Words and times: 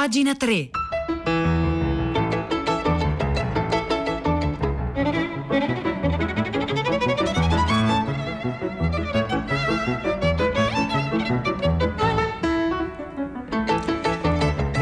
Pagina 0.00 0.32
3. 0.34 0.79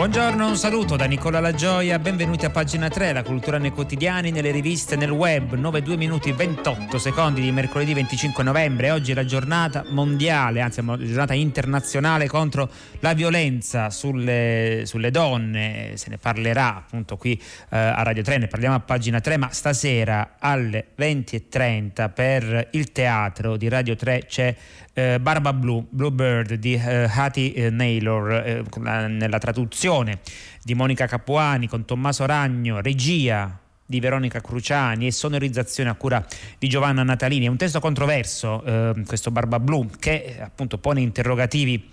Buongiorno, 0.08 0.46
un 0.46 0.56
saluto 0.56 0.96
da 0.96 1.04
Nicola 1.04 1.38
La 1.38 1.52
Gioia, 1.52 1.98
benvenuti 1.98 2.46
a 2.46 2.50
pagina 2.50 2.88
3, 2.88 3.12
la 3.12 3.22
cultura 3.22 3.58
nei 3.58 3.72
quotidiani, 3.72 4.30
nelle 4.30 4.50
riviste, 4.50 4.96
nel 4.96 5.10
web, 5.10 5.52
9, 5.52 5.82
2 5.82 5.96
minuti 5.98 6.32
28 6.32 6.98
secondi 6.98 7.42
di 7.42 7.52
mercoledì 7.52 7.92
25 7.92 8.42
novembre, 8.42 8.90
oggi 8.90 9.12
è 9.12 9.14
la 9.14 9.26
giornata 9.26 9.84
mondiale, 9.90 10.62
anzi 10.62 10.82
la 10.82 10.96
giornata 10.96 11.34
internazionale 11.34 12.26
contro 12.26 12.70
la 13.00 13.12
violenza 13.12 13.90
sulle, 13.90 14.84
sulle 14.86 15.10
donne, 15.10 15.92
se 15.96 16.08
ne 16.08 16.16
parlerà 16.16 16.76
appunto 16.76 17.18
qui 17.18 17.34
eh, 17.68 17.76
a 17.76 18.02
Radio 18.02 18.22
3, 18.22 18.38
ne 18.38 18.46
parliamo 18.46 18.76
a 18.76 18.80
pagina 18.80 19.20
3, 19.20 19.36
ma 19.36 19.50
stasera 19.50 20.36
alle 20.38 20.86
20.30 20.98 22.10
per 22.14 22.68
il 22.70 22.92
teatro 22.92 23.58
di 23.58 23.68
Radio 23.68 23.94
3 23.94 24.24
c'è 24.26 24.56
eh, 24.98 25.20
Barba 25.20 25.52
Blu, 25.52 25.86
Bluebird 25.88 26.54
di 26.54 26.74
eh, 26.74 27.08
Hattie 27.08 27.52
eh, 27.52 27.70
Naylor, 27.70 28.32
eh, 28.32 28.64
nella 28.80 29.38
traduzione 29.38 30.18
di 30.64 30.74
Monica 30.74 31.06
Capuani 31.06 31.68
con 31.68 31.84
Tommaso 31.84 32.26
Ragno, 32.26 32.80
regia 32.80 33.60
di 33.86 34.00
Veronica 34.00 34.40
Cruciani 34.40 35.06
e 35.06 35.12
sonorizzazione 35.12 35.88
a 35.88 35.94
cura 35.94 36.26
di 36.58 36.68
Giovanna 36.68 37.04
Natalini. 37.04 37.46
È 37.46 37.48
un 37.48 37.56
testo 37.56 37.78
controverso, 37.78 38.64
eh, 38.64 39.02
questo 39.06 39.30
Barba 39.30 39.60
Blu, 39.60 39.88
che 40.00 40.36
appunto 40.40 40.78
pone 40.78 41.00
interrogativi 41.00 41.90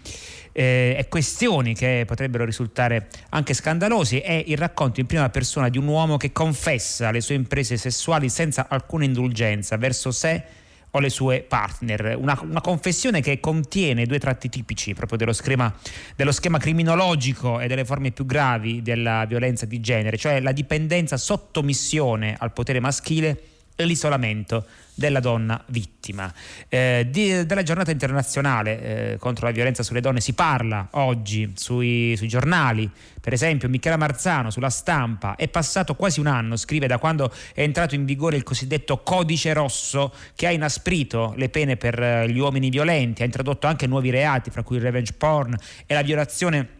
eh, 0.51 0.95
e 0.97 1.07
questioni 1.07 1.75
che 1.75 2.05
potrebbero 2.07 2.43
risultare 2.43 3.07
anche 3.29 3.53
scandalosi. 3.53 4.17
È 4.17 4.43
il 4.47 4.57
racconto 4.57 4.99
in 4.99 5.05
prima 5.05 5.29
persona 5.29 5.69
di 5.69 5.77
un 5.77 5.85
uomo 5.85 6.17
che 6.17 6.31
confessa 6.31 7.11
le 7.11 7.21
sue 7.21 7.35
imprese 7.35 7.77
sessuali 7.77 8.29
senza 8.29 8.65
alcuna 8.67 9.05
indulgenza 9.05 9.77
verso 9.77 10.09
sé 10.09 10.63
o 10.95 10.99
le 10.99 11.09
sue 11.09 11.45
partner. 11.47 12.15
Una, 12.17 12.39
una, 12.41 12.61
confessione 12.61 13.21
che 13.21 13.39
contiene 13.39 14.05
due 14.05 14.17
tratti 14.17 14.49
tipici 14.49 14.93
proprio 14.93 15.17
dello 15.17 15.33
schema, 15.33 15.73
dello 16.15 16.31
schema 16.31 16.57
criminologico 16.57 17.59
e 17.59 17.67
delle 17.67 17.85
forme 17.85 18.11
più 18.11 18.25
gravi 18.25 18.81
della 18.81 19.25
violenza 19.25 19.65
di 19.65 19.81
genere, 19.81 20.17
cioè 20.17 20.39
la 20.39 20.53
dipendenza 20.53 21.17
sottomissione 21.17 22.35
al 22.39 22.53
potere 22.53 22.79
maschile 22.79 23.54
l'isolamento 23.83 24.65
della 24.95 25.19
donna 25.19 25.61
vittima. 25.67 26.33
Eh, 26.69 27.07
di, 27.09 27.45
della 27.45 27.63
giornata 27.63 27.91
internazionale 27.91 28.81
eh, 29.11 29.17
contro 29.17 29.45
la 29.45 29.51
violenza 29.51 29.83
sulle 29.83 29.99
donne 29.99 30.21
si 30.21 30.33
parla 30.33 30.87
oggi 30.91 31.51
sui, 31.55 32.15
sui, 32.15 32.29
giornali, 32.29 32.89
per 33.19 33.33
esempio 33.33 33.67
Michela 33.67 33.97
Marzano 33.97 34.49
sulla 34.49 34.69
stampa, 34.69 35.35
è 35.35 35.49
passato 35.49 35.95
quasi 35.95 36.19
un 36.21 36.27
anno, 36.27 36.55
scrive 36.55 36.87
da 36.87 36.97
quando 36.97 37.31
è 37.53 37.61
entrato 37.61 37.95
in 37.95 38.05
vigore 38.05 38.37
il 38.37 38.43
cosiddetto 38.43 38.99
codice 39.03 39.51
rosso 39.53 40.13
che 40.35 40.47
ha 40.47 40.51
inasprito 40.51 41.33
le 41.35 41.49
pene 41.49 41.75
per 41.75 42.01
eh, 42.01 42.29
gli 42.29 42.39
uomini 42.39 42.69
violenti, 42.69 43.21
ha 43.21 43.25
introdotto 43.25 43.67
anche 43.67 43.87
nuovi 43.87 44.09
reati, 44.09 44.49
fra 44.49 44.63
cui 44.63 44.77
il 44.77 44.83
revenge 44.83 45.13
porn 45.13 45.55
e 45.85 45.93
la 45.93 46.01
violazione 46.01 46.74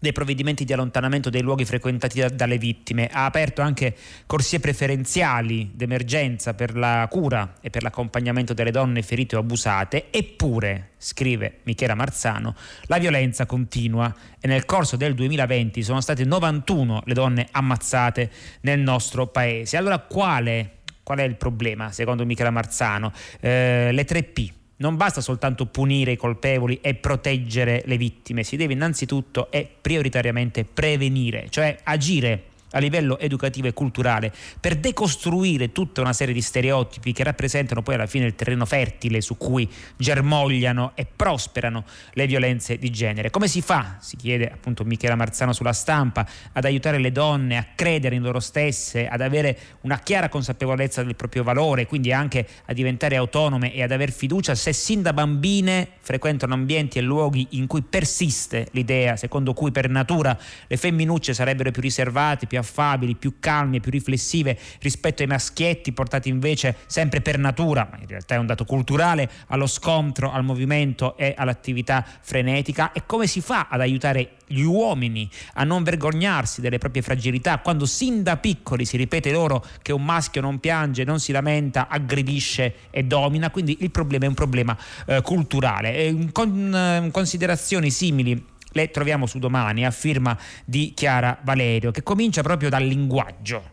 dei 0.00 0.12
provvedimenti 0.12 0.64
di 0.64 0.72
allontanamento 0.72 1.30
dei 1.30 1.42
luoghi 1.42 1.64
frequentati 1.64 2.20
da, 2.20 2.28
dalle 2.28 2.58
vittime, 2.58 3.08
ha 3.12 3.26
aperto 3.26 3.60
anche 3.62 3.94
corsie 4.26 4.58
preferenziali 4.58 5.70
d'emergenza 5.72 6.54
per 6.54 6.74
la 6.74 7.06
cura 7.08 7.56
e 7.60 7.70
per 7.70 7.82
l'accompagnamento 7.82 8.54
delle 8.54 8.70
donne 8.70 9.02
ferite 9.02 9.36
o 9.36 9.40
abusate, 9.40 10.06
eppure, 10.10 10.92
scrive 10.96 11.58
Michela 11.64 11.94
Marzano, 11.94 12.56
la 12.86 12.98
violenza 12.98 13.46
continua 13.46 14.12
e 14.40 14.48
nel 14.48 14.64
corso 14.64 14.96
del 14.96 15.14
2020 15.14 15.82
sono 15.82 16.00
state 16.00 16.24
91 16.24 17.02
le 17.04 17.14
donne 17.14 17.48
ammazzate 17.50 18.30
nel 18.62 18.80
nostro 18.80 19.26
paese. 19.26 19.76
Allora 19.76 19.98
quale, 19.98 20.78
qual 21.02 21.18
è 21.18 21.24
il 21.24 21.36
problema 21.36 21.92
secondo 21.92 22.24
Michela 22.24 22.50
Marzano? 22.50 23.12
Eh, 23.40 23.90
le 23.92 24.06
3P 24.06 24.58
non 24.80 24.96
basta 24.96 25.20
soltanto 25.20 25.66
punire 25.66 26.12
i 26.12 26.16
colpevoli 26.16 26.78
e 26.82 26.94
proteggere 26.94 27.82
le 27.86 27.96
vittime, 27.96 28.42
si 28.42 28.56
deve 28.56 28.72
innanzitutto 28.72 29.50
e 29.50 29.68
prioritariamente 29.80 30.64
prevenire, 30.64 31.46
cioè 31.50 31.78
agire 31.84 32.49
a 32.72 32.78
livello 32.78 33.18
educativo 33.18 33.66
e 33.66 33.72
culturale 33.72 34.32
per 34.60 34.76
decostruire 34.76 35.72
tutta 35.72 36.00
una 36.00 36.12
serie 36.12 36.34
di 36.34 36.40
stereotipi 36.40 37.12
che 37.12 37.24
rappresentano 37.24 37.82
poi 37.82 37.94
alla 37.94 38.06
fine 38.06 38.26
il 38.26 38.34
terreno 38.34 38.64
fertile 38.64 39.20
su 39.20 39.36
cui 39.36 39.68
germogliano 39.96 40.92
e 40.94 41.06
prosperano 41.14 41.84
le 42.12 42.26
violenze 42.26 42.78
di 42.78 42.90
genere. 42.90 43.30
Come 43.30 43.48
si 43.48 43.60
fa, 43.60 43.96
si 44.00 44.16
chiede 44.16 44.50
appunto 44.50 44.84
Michela 44.84 45.16
Marzano 45.16 45.52
sulla 45.52 45.72
stampa, 45.72 46.26
ad 46.52 46.64
aiutare 46.64 46.98
le 46.98 47.12
donne 47.12 47.56
a 47.56 47.66
credere 47.74 48.14
in 48.14 48.22
loro 48.22 48.40
stesse, 48.40 49.08
ad 49.08 49.20
avere 49.20 49.58
una 49.82 49.98
chiara 49.98 50.28
consapevolezza 50.28 51.02
del 51.02 51.16
proprio 51.16 51.42
valore, 51.42 51.86
quindi 51.86 52.12
anche 52.12 52.46
a 52.66 52.72
diventare 52.72 53.16
autonome 53.16 53.72
e 53.72 53.82
ad 53.82 53.90
aver 53.90 54.12
fiducia 54.12 54.54
se 54.54 54.72
sin 54.72 55.02
da 55.02 55.12
bambine 55.12 55.88
frequentano 56.00 56.54
ambienti 56.54 56.98
e 56.98 57.02
luoghi 57.02 57.46
in 57.50 57.66
cui 57.66 57.82
persiste 57.82 58.68
l'idea 58.72 59.16
secondo 59.16 59.52
cui 59.52 59.70
per 59.70 59.88
natura 59.88 60.36
le 60.66 60.76
femminucce 60.76 61.34
sarebbero 61.34 61.70
più 61.70 61.82
riservate, 61.82 62.46
più 62.46 62.58
affabili, 62.60 63.16
più 63.16 63.34
calme, 63.40 63.80
più 63.80 63.90
riflessive 63.90 64.58
rispetto 64.80 65.22
ai 65.22 65.28
maschietti 65.28 65.92
portati 65.92 66.28
invece 66.28 66.76
sempre 66.86 67.20
per 67.20 67.38
natura, 67.38 67.88
ma 67.90 67.98
in 67.98 68.06
realtà 68.06 68.34
è 68.34 68.38
un 68.38 68.46
dato 68.46 68.64
culturale, 68.64 69.28
allo 69.48 69.66
scontro, 69.66 70.30
al 70.30 70.44
movimento 70.44 71.16
e 71.16 71.34
all'attività 71.36 72.04
frenetica 72.20 72.92
e 72.92 73.02
come 73.06 73.26
si 73.26 73.40
fa 73.40 73.68
ad 73.70 73.80
aiutare 73.80 74.36
gli 74.46 74.62
uomini 74.62 75.30
a 75.54 75.64
non 75.64 75.84
vergognarsi 75.84 76.60
delle 76.60 76.78
proprie 76.78 77.02
fragilità 77.02 77.58
quando 77.58 77.86
sin 77.86 78.22
da 78.24 78.36
piccoli 78.36 78.84
si 78.84 78.96
ripete 78.96 79.30
loro 79.30 79.64
che 79.80 79.92
un 79.92 80.04
maschio 80.04 80.40
non 80.40 80.58
piange, 80.58 81.04
non 81.04 81.20
si 81.20 81.30
lamenta, 81.32 81.86
aggredisce 81.88 82.74
e 82.90 83.04
domina, 83.04 83.50
quindi 83.50 83.78
il 83.80 83.90
problema 83.90 84.24
è 84.24 84.28
un 84.28 84.34
problema 84.34 84.76
eh, 85.06 85.22
culturale. 85.22 85.94
E 85.94 86.28
con 86.32 86.74
eh, 86.74 87.10
considerazioni 87.10 87.90
simili 87.90 88.44
le 88.72 88.90
troviamo 88.90 89.26
su 89.26 89.38
domani 89.38 89.84
a 89.84 89.90
firma 89.90 90.36
di 90.64 90.92
Chiara 90.94 91.38
Valerio, 91.42 91.90
che 91.90 92.02
comincia 92.02 92.42
proprio 92.42 92.68
dal 92.68 92.84
linguaggio. 92.84 93.72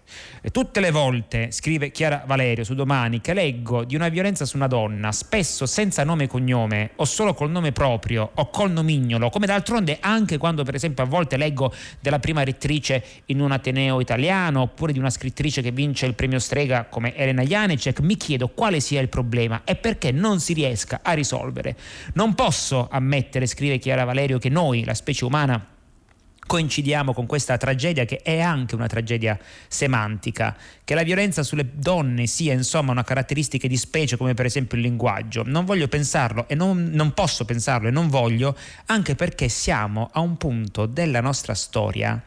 Tutte 0.51 0.79
le 0.79 0.91
volte, 0.91 1.51
scrive 1.51 1.91
Chiara 1.91 2.23
Valerio 2.25 2.63
su 2.63 2.73
domani, 2.73 3.19
che 3.19 3.33
leggo 3.33 3.83
di 3.83 3.95
una 3.95 4.07
violenza 4.07 4.45
su 4.45 4.55
una 4.55 4.67
donna, 4.67 5.11
spesso 5.11 5.65
senza 5.65 6.03
nome 6.03 6.23
e 6.23 6.27
cognome, 6.27 6.91
o 6.95 7.05
solo 7.05 7.33
col 7.33 7.51
nome 7.51 7.71
proprio, 7.71 8.31
o 8.33 8.49
col 8.49 8.71
nomignolo, 8.71 9.29
come 9.29 9.45
d'altronde 9.45 9.97
anche 9.99 10.37
quando 10.37 10.63
per 10.63 10.75
esempio 10.75 11.03
a 11.03 11.07
volte 11.07 11.37
leggo 11.37 11.73
della 11.99 12.19
prima 12.19 12.43
rettrice 12.43 13.03
in 13.25 13.41
un 13.41 13.51
Ateneo 13.51 13.99
italiano, 13.99 14.61
oppure 14.61 14.93
di 14.93 14.99
una 14.99 15.09
scrittrice 15.09 15.61
che 15.61 15.71
vince 15.71 16.05
il 16.05 16.13
premio 16.13 16.39
Strega 16.39 16.85
come 16.85 17.15
Elena 17.15 17.43
Janecek, 17.43 17.99
mi 17.99 18.15
chiedo 18.15 18.47
quale 18.47 18.79
sia 18.79 19.01
il 19.01 19.09
problema 19.09 19.61
e 19.65 19.75
perché 19.75 20.11
non 20.11 20.39
si 20.39 20.53
riesca 20.53 21.01
a 21.03 21.11
risolvere. 21.11 21.75
Non 22.13 22.33
posso 22.33 22.87
ammettere, 22.89 23.45
scrive 23.45 23.77
Chiara 23.77 24.05
Valerio, 24.05 24.37
che 24.39 24.49
noi, 24.49 24.85
la 24.87 24.93
specie 24.93 25.25
umana 25.25 25.75
coincidiamo 26.47 27.13
con 27.13 27.25
questa 27.25 27.57
tragedia 27.57 28.05
che 28.05 28.21
è 28.23 28.39
anche 28.39 28.73
una 28.73 28.87
tragedia 28.87 29.37
semantica, 29.67 30.55
che 30.85 30.95
la 30.95 31.03
violenza 31.03 31.43
sulle 31.43 31.69
donne 31.73 32.25
sia 32.25 32.53
insomma 32.53 32.93
una 32.93 33.03
caratteristica 33.03 33.67
di 33.67 33.75
specie 33.75 34.15
come 34.15 34.33
per 34.33 34.45
esempio 34.45 34.77
il 34.77 34.83
linguaggio. 34.83 35.43
Non 35.45 35.65
voglio 35.65 35.89
pensarlo 35.89 36.47
e 36.47 36.55
non, 36.55 36.89
non 36.93 37.13
posso 37.13 37.43
pensarlo 37.43 37.89
e 37.89 37.91
non 37.91 38.07
voglio, 38.07 38.55
anche 38.85 39.13
perché 39.15 39.49
siamo 39.49 40.09
a 40.13 40.21
un 40.21 40.37
punto 40.37 40.85
della 40.85 41.19
nostra 41.19 41.53
storia 41.53 42.23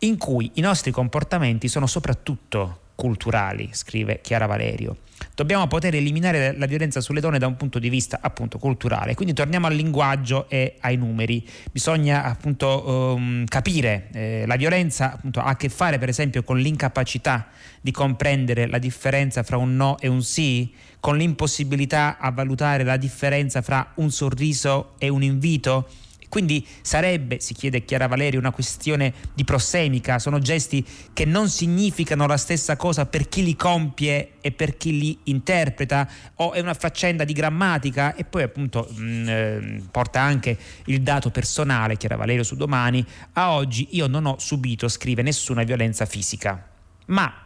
in 0.00 0.18
cui 0.18 0.50
i 0.54 0.60
nostri 0.60 0.90
comportamenti 0.90 1.68
sono 1.68 1.86
soprattutto 1.86 2.82
culturali, 2.98 3.68
scrive 3.70 4.18
Chiara 4.20 4.46
Valerio. 4.46 4.96
Dobbiamo 5.36 5.68
poter 5.68 5.94
eliminare 5.94 6.56
la 6.58 6.66
violenza 6.66 7.00
sulle 7.00 7.20
donne 7.20 7.38
da 7.38 7.46
un 7.46 7.54
punto 7.54 7.78
di 7.78 7.88
vista 7.88 8.18
appunto 8.20 8.58
culturale. 8.58 9.14
Quindi 9.14 9.34
torniamo 9.34 9.68
al 9.68 9.74
linguaggio 9.76 10.48
e 10.48 10.78
ai 10.80 10.96
numeri. 10.96 11.46
Bisogna 11.70 12.24
appunto 12.24 13.14
um, 13.14 13.44
capire 13.44 14.08
eh, 14.12 14.44
la 14.48 14.56
violenza 14.56 15.12
appunto, 15.12 15.38
ha 15.38 15.44
a 15.44 15.56
che 15.56 15.68
fare 15.68 15.98
per 15.98 16.08
esempio 16.08 16.42
con 16.42 16.58
l'incapacità 16.58 17.46
di 17.80 17.92
comprendere 17.92 18.66
la 18.66 18.78
differenza 18.78 19.44
fra 19.44 19.56
un 19.58 19.76
no 19.76 19.96
e 20.00 20.08
un 20.08 20.24
sì, 20.24 20.74
con 20.98 21.16
l'impossibilità 21.16 22.18
a 22.18 22.32
valutare 22.32 22.82
la 22.82 22.96
differenza 22.96 23.62
fra 23.62 23.92
un 23.94 24.10
sorriso 24.10 24.94
e 24.98 25.08
un 25.08 25.22
invito 25.22 25.88
quindi 26.28 26.66
sarebbe, 26.82 27.40
si 27.40 27.54
chiede 27.54 27.84
Chiara 27.84 28.06
Valeri, 28.06 28.36
una 28.36 28.50
questione 28.50 29.14
di 29.34 29.44
prossemica, 29.44 30.18
sono 30.18 30.38
gesti 30.38 30.84
che 31.12 31.24
non 31.24 31.48
significano 31.48 32.26
la 32.26 32.36
stessa 32.36 32.76
cosa 32.76 33.06
per 33.06 33.28
chi 33.28 33.42
li 33.42 33.56
compie 33.56 34.32
e 34.40 34.52
per 34.52 34.76
chi 34.76 34.98
li 34.98 35.18
interpreta, 35.24 36.08
o 36.36 36.52
è 36.52 36.60
una 36.60 36.74
faccenda 36.74 37.24
di 37.24 37.32
grammatica? 37.32 38.14
E 38.14 38.24
poi 38.24 38.42
appunto 38.42 38.88
mh, 38.90 39.02
mm, 39.02 39.28
eh, 39.28 39.82
porta 39.90 40.20
anche 40.20 40.56
il 40.86 41.02
dato 41.02 41.30
personale, 41.30 41.96
Chiara 41.96 42.16
Valerio 42.16 42.42
su 42.42 42.56
domani, 42.56 43.04
a 43.32 43.52
oggi 43.52 43.88
io 43.92 44.06
non 44.06 44.26
ho 44.26 44.36
subito, 44.38 44.88
scrive, 44.88 45.22
nessuna 45.22 45.62
violenza 45.62 46.04
fisica, 46.04 46.68
ma 47.06 47.42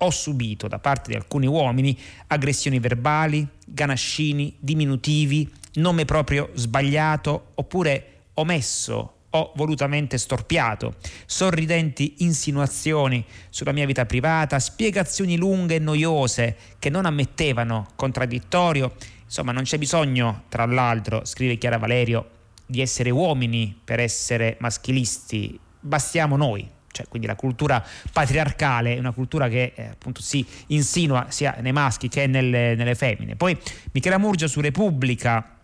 ho 0.00 0.10
subito 0.10 0.68
da 0.68 0.78
parte 0.78 1.10
di 1.10 1.16
alcuni 1.16 1.46
uomini 1.46 1.98
aggressioni 2.28 2.78
verbali, 2.78 3.46
ganascini, 3.66 4.54
diminutivi, 4.58 5.50
nome 5.74 6.04
proprio 6.04 6.50
sbagliato 6.54 7.52
oppure 7.54 8.17
omesso 8.40 9.14
o 9.30 9.52
volutamente 9.56 10.16
storpiato, 10.16 10.94
sorridenti 11.26 12.16
insinuazioni 12.18 13.24
sulla 13.50 13.72
mia 13.72 13.86
vita 13.86 14.06
privata, 14.06 14.58
spiegazioni 14.58 15.36
lunghe 15.36 15.76
e 15.76 15.78
noiose 15.78 16.56
che 16.78 16.88
non 16.88 17.04
ammettevano 17.04 17.88
contraddittorio. 17.94 18.94
Insomma, 19.24 19.52
non 19.52 19.64
c'è 19.64 19.76
bisogno, 19.76 20.44
tra 20.48 20.64
l'altro, 20.64 21.24
scrive 21.24 21.58
Chiara 21.58 21.76
Valerio, 21.76 22.30
di 22.64 22.80
essere 22.80 23.10
uomini 23.10 23.78
per 23.82 24.00
essere 24.00 24.56
maschilisti, 24.60 25.58
bastiamo 25.80 26.36
noi. 26.36 26.76
Cioè, 26.90 27.06
quindi 27.06 27.28
la 27.28 27.36
cultura 27.36 27.84
patriarcale 28.12 28.96
è 28.96 28.98
una 28.98 29.12
cultura 29.12 29.48
che 29.48 29.72
eh, 29.74 29.84
appunto 29.84 30.22
si 30.22 30.44
insinua 30.68 31.26
sia 31.28 31.56
nei 31.60 31.72
maschi 31.72 32.08
che 32.08 32.26
nelle, 32.26 32.74
nelle 32.74 32.94
femmine. 32.94 33.36
Poi 33.36 33.56
Michela 33.92 34.18
Murgia 34.18 34.48
su 34.48 34.60
Repubblica 34.60 35.57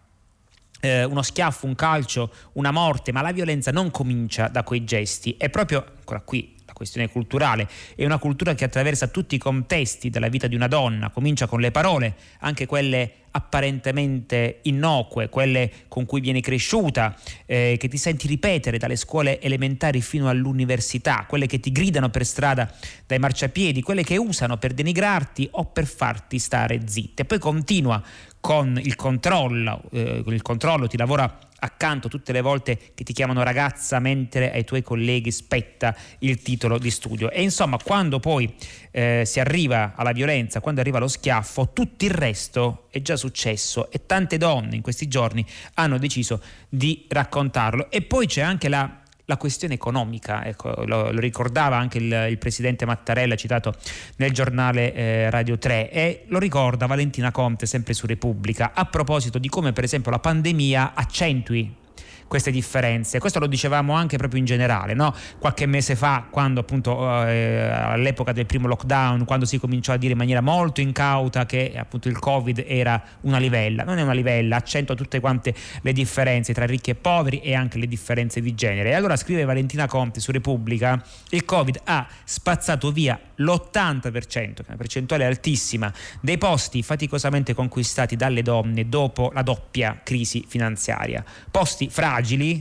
eh, 0.84 1.04
uno 1.04 1.22
schiaffo, 1.22 1.66
un 1.66 1.74
calcio, 1.74 2.30
una 2.52 2.70
morte, 2.70 3.10
ma 3.10 3.22
la 3.22 3.32
violenza 3.32 3.70
non 3.70 3.90
comincia 3.90 4.48
da 4.48 4.62
quei 4.62 4.84
gesti, 4.84 5.34
è 5.38 5.48
proprio, 5.48 5.84
ancora 5.98 6.20
qui, 6.20 6.54
la 6.66 6.72
questione 6.72 7.08
culturale, 7.08 7.68
è 7.94 8.04
una 8.04 8.18
cultura 8.18 8.54
che 8.54 8.64
attraversa 8.64 9.08
tutti 9.08 9.34
i 9.34 9.38
contesti 9.38 10.10
della 10.10 10.28
vita 10.28 10.46
di 10.46 10.54
una 10.54 10.68
donna, 10.68 11.10
comincia 11.10 11.46
con 11.46 11.60
le 11.60 11.70
parole, 11.70 12.14
anche 12.40 12.66
quelle 12.66 13.12
apparentemente 13.30 14.60
innocue, 14.62 15.28
quelle 15.28 15.70
con 15.88 16.06
cui 16.06 16.20
vieni 16.20 16.40
cresciuta, 16.40 17.16
eh, 17.46 17.76
che 17.78 17.88
ti 17.88 17.96
senti 17.96 18.28
ripetere 18.28 18.78
dalle 18.78 18.94
scuole 18.94 19.40
elementari 19.40 20.00
fino 20.00 20.28
all'università, 20.28 21.24
quelle 21.28 21.46
che 21.46 21.58
ti 21.58 21.72
gridano 21.72 22.10
per 22.10 22.24
strada 22.24 22.72
dai 23.06 23.18
marciapiedi, 23.18 23.82
quelle 23.82 24.04
che 24.04 24.16
usano 24.16 24.56
per 24.58 24.72
denigrarti 24.72 25.48
o 25.52 25.64
per 25.64 25.86
farti 25.86 26.38
stare 26.38 26.82
zitte. 26.86 27.24
Poi 27.24 27.38
continua 27.38 28.00
con 28.44 28.78
il 28.78 28.94
controllo, 28.94 29.80
eh, 29.90 30.22
il 30.26 30.42
controllo 30.42 30.86
ti 30.86 30.98
lavora 30.98 31.38
accanto 31.60 32.08
tutte 32.08 32.30
le 32.30 32.42
volte 32.42 32.78
che 32.92 33.02
ti 33.02 33.14
chiamano 33.14 33.42
ragazza 33.42 33.98
mentre 34.00 34.52
ai 34.52 34.64
tuoi 34.64 34.82
colleghi 34.82 35.30
spetta 35.30 35.96
il 36.18 36.42
titolo 36.42 36.76
di 36.76 36.90
studio. 36.90 37.30
E 37.30 37.40
insomma, 37.40 37.78
quando 37.82 38.20
poi 38.20 38.54
eh, 38.90 39.22
si 39.24 39.40
arriva 39.40 39.94
alla 39.96 40.12
violenza, 40.12 40.60
quando 40.60 40.82
arriva 40.82 40.98
lo 40.98 41.08
schiaffo, 41.08 41.70
tutto 41.72 42.04
il 42.04 42.10
resto 42.10 42.88
è 42.90 43.00
già 43.00 43.16
successo 43.16 43.90
e 43.90 44.04
tante 44.04 44.36
donne 44.36 44.76
in 44.76 44.82
questi 44.82 45.08
giorni 45.08 45.42
hanno 45.76 45.96
deciso 45.96 46.42
di 46.68 47.06
raccontarlo. 47.08 47.90
E 47.90 48.02
poi 48.02 48.26
c'è 48.26 48.42
anche 48.42 48.68
la 48.68 49.03
la 49.26 49.36
questione 49.36 49.74
economica, 49.74 50.44
ecco, 50.44 50.84
lo, 50.84 51.10
lo, 51.10 51.20
ricordava 51.20 51.76
anche 51.76 51.98
il, 51.98 52.26
il, 52.28 52.38
presidente 52.38 52.84
Mattarella 52.84 53.36
citato 53.36 53.74
nel 54.16 54.32
giornale 54.32 54.92
eh, 54.92 55.30
Radio 55.30 55.56
3 55.56 55.90
e 55.90 56.24
lo 56.28 56.38
ricorda 56.38 56.86
Valentina 56.86 57.30
Conte 57.30 57.66
sempre 57.66 57.94
su 57.94 58.06
Repubblica 58.06 58.72
a 58.74 58.84
proposito 58.84 59.38
di 59.38 59.48
come 59.48 59.72
per 59.72 59.84
esempio 59.84 60.10
la 60.10 60.18
pandemia 60.18 60.92
accentui 60.94 61.82
queste 62.26 62.50
differenze. 62.50 63.18
Questo 63.18 63.38
lo 63.38 63.46
dicevamo 63.46 63.92
anche 63.94 64.16
proprio 64.16 64.40
in 64.40 64.46
generale, 64.46 64.94
no? 64.94 65.14
qualche 65.38 65.66
mese 65.66 65.96
fa, 65.96 66.26
quando 66.30 66.60
appunto 66.60 67.24
eh, 67.26 67.68
all'epoca 67.70 68.32
del 68.32 68.46
primo 68.46 68.66
lockdown, 68.66 69.24
quando 69.24 69.44
si 69.44 69.58
cominciò 69.58 69.92
a 69.92 69.96
dire 69.96 70.12
in 70.12 70.18
maniera 70.18 70.40
molto 70.40 70.80
incauta 70.80 71.46
che 71.46 71.74
appunto 71.76 72.08
il 72.08 72.18
Covid 72.18 72.64
era 72.66 73.00
una 73.22 73.38
livella. 73.38 73.84
Non 73.84 73.98
è 73.98 74.02
una 74.02 74.12
livella, 74.12 74.56
accentua 74.56 74.94
tutte 74.94 75.20
quante 75.20 75.54
le 75.82 75.92
differenze 75.92 76.52
tra 76.52 76.66
ricchi 76.66 76.90
e 76.90 76.94
poveri 76.94 77.40
e 77.40 77.54
anche 77.54 77.78
le 77.78 77.86
differenze 77.86 78.40
di 78.40 78.54
genere. 78.54 78.90
E 78.90 78.94
allora 78.94 79.16
scrive 79.16 79.44
Valentina 79.44 79.86
Conti 79.86 80.20
su 80.20 80.32
Repubblica, 80.32 81.02
il 81.30 81.44
Covid 81.44 81.80
ha 81.84 82.06
spazzato 82.24 82.90
via 82.90 83.18
l'80%, 83.36 84.20
che 84.20 84.62
è 84.62 84.64
una 84.66 84.76
percentuale 84.76 85.24
altissima, 85.24 85.92
dei 86.20 86.38
posti 86.38 86.82
faticosamente 86.82 87.54
conquistati 87.54 88.16
dalle 88.16 88.42
donne 88.42 88.88
dopo 88.88 89.30
la 89.32 89.42
doppia 89.42 90.00
crisi 90.02 90.44
finanziaria. 90.46 91.24
Posti 91.50 91.88
fragili, 91.90 92.13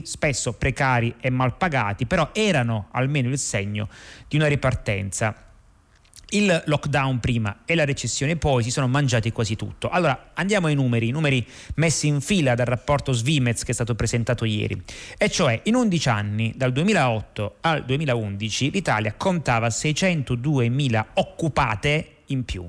spesso 0.04 0.52
precari 0.52 1.14
e 1.20 1.30
mal 1.30 1.56
pagati, 1.56 2.06
però 2.06 2.30
erano 2.32 2.88
almeno 2.92 3.28
il 3.28 3.38
segno 3.38 3.88
di 4.28 4.36
una 4.36 4.46
ripartenza 4.46 5.44
il 6.34 6.62
lockdown 6.66 7.20
prima 7.20 7.60
e 7.64 7.74
la 7.74 7.84
recessione 7.84 8.36
poi 8.36 8.62
si 8.62 8.70
sono 8.70 8.88
mangiati 8.88 9.32
quasi 9.32 9.56
tutto. 9.56 9.88
Allora 9.88 10.30
andiamo 10.34 10.66
ai 10.66 10.74
numeri, 10.74 11.08
i 11.08 11.12
numeri 11.12 11.46
messi 11.76 12.06
in 12.06 12.20
fila 12.20 12.54
dal 12.54 12.66
rapporto 12.66 13.12
Svimez 13.12 13.62
che 13.62 13.70
è 13.70 13.74
stato 13.74 13.94
presentato 13.94 14.44
ieri. 14.44 14.80
E 15.16 15.30
cioè 15.30 15.60
in 15.64 15.74
11 15.74 16.08
anni, 16.08 16.52
dal 16.56 16.72
2008 16.72 17.56
al 17.60 17.84
2011, 17.84 18.70
l'Italia 18.70 19.14
contava 19.16 19.68
602.000 19.68 21.04
occupate 21.14 22.08
in 22.26 22.44
più. 22.44 22.68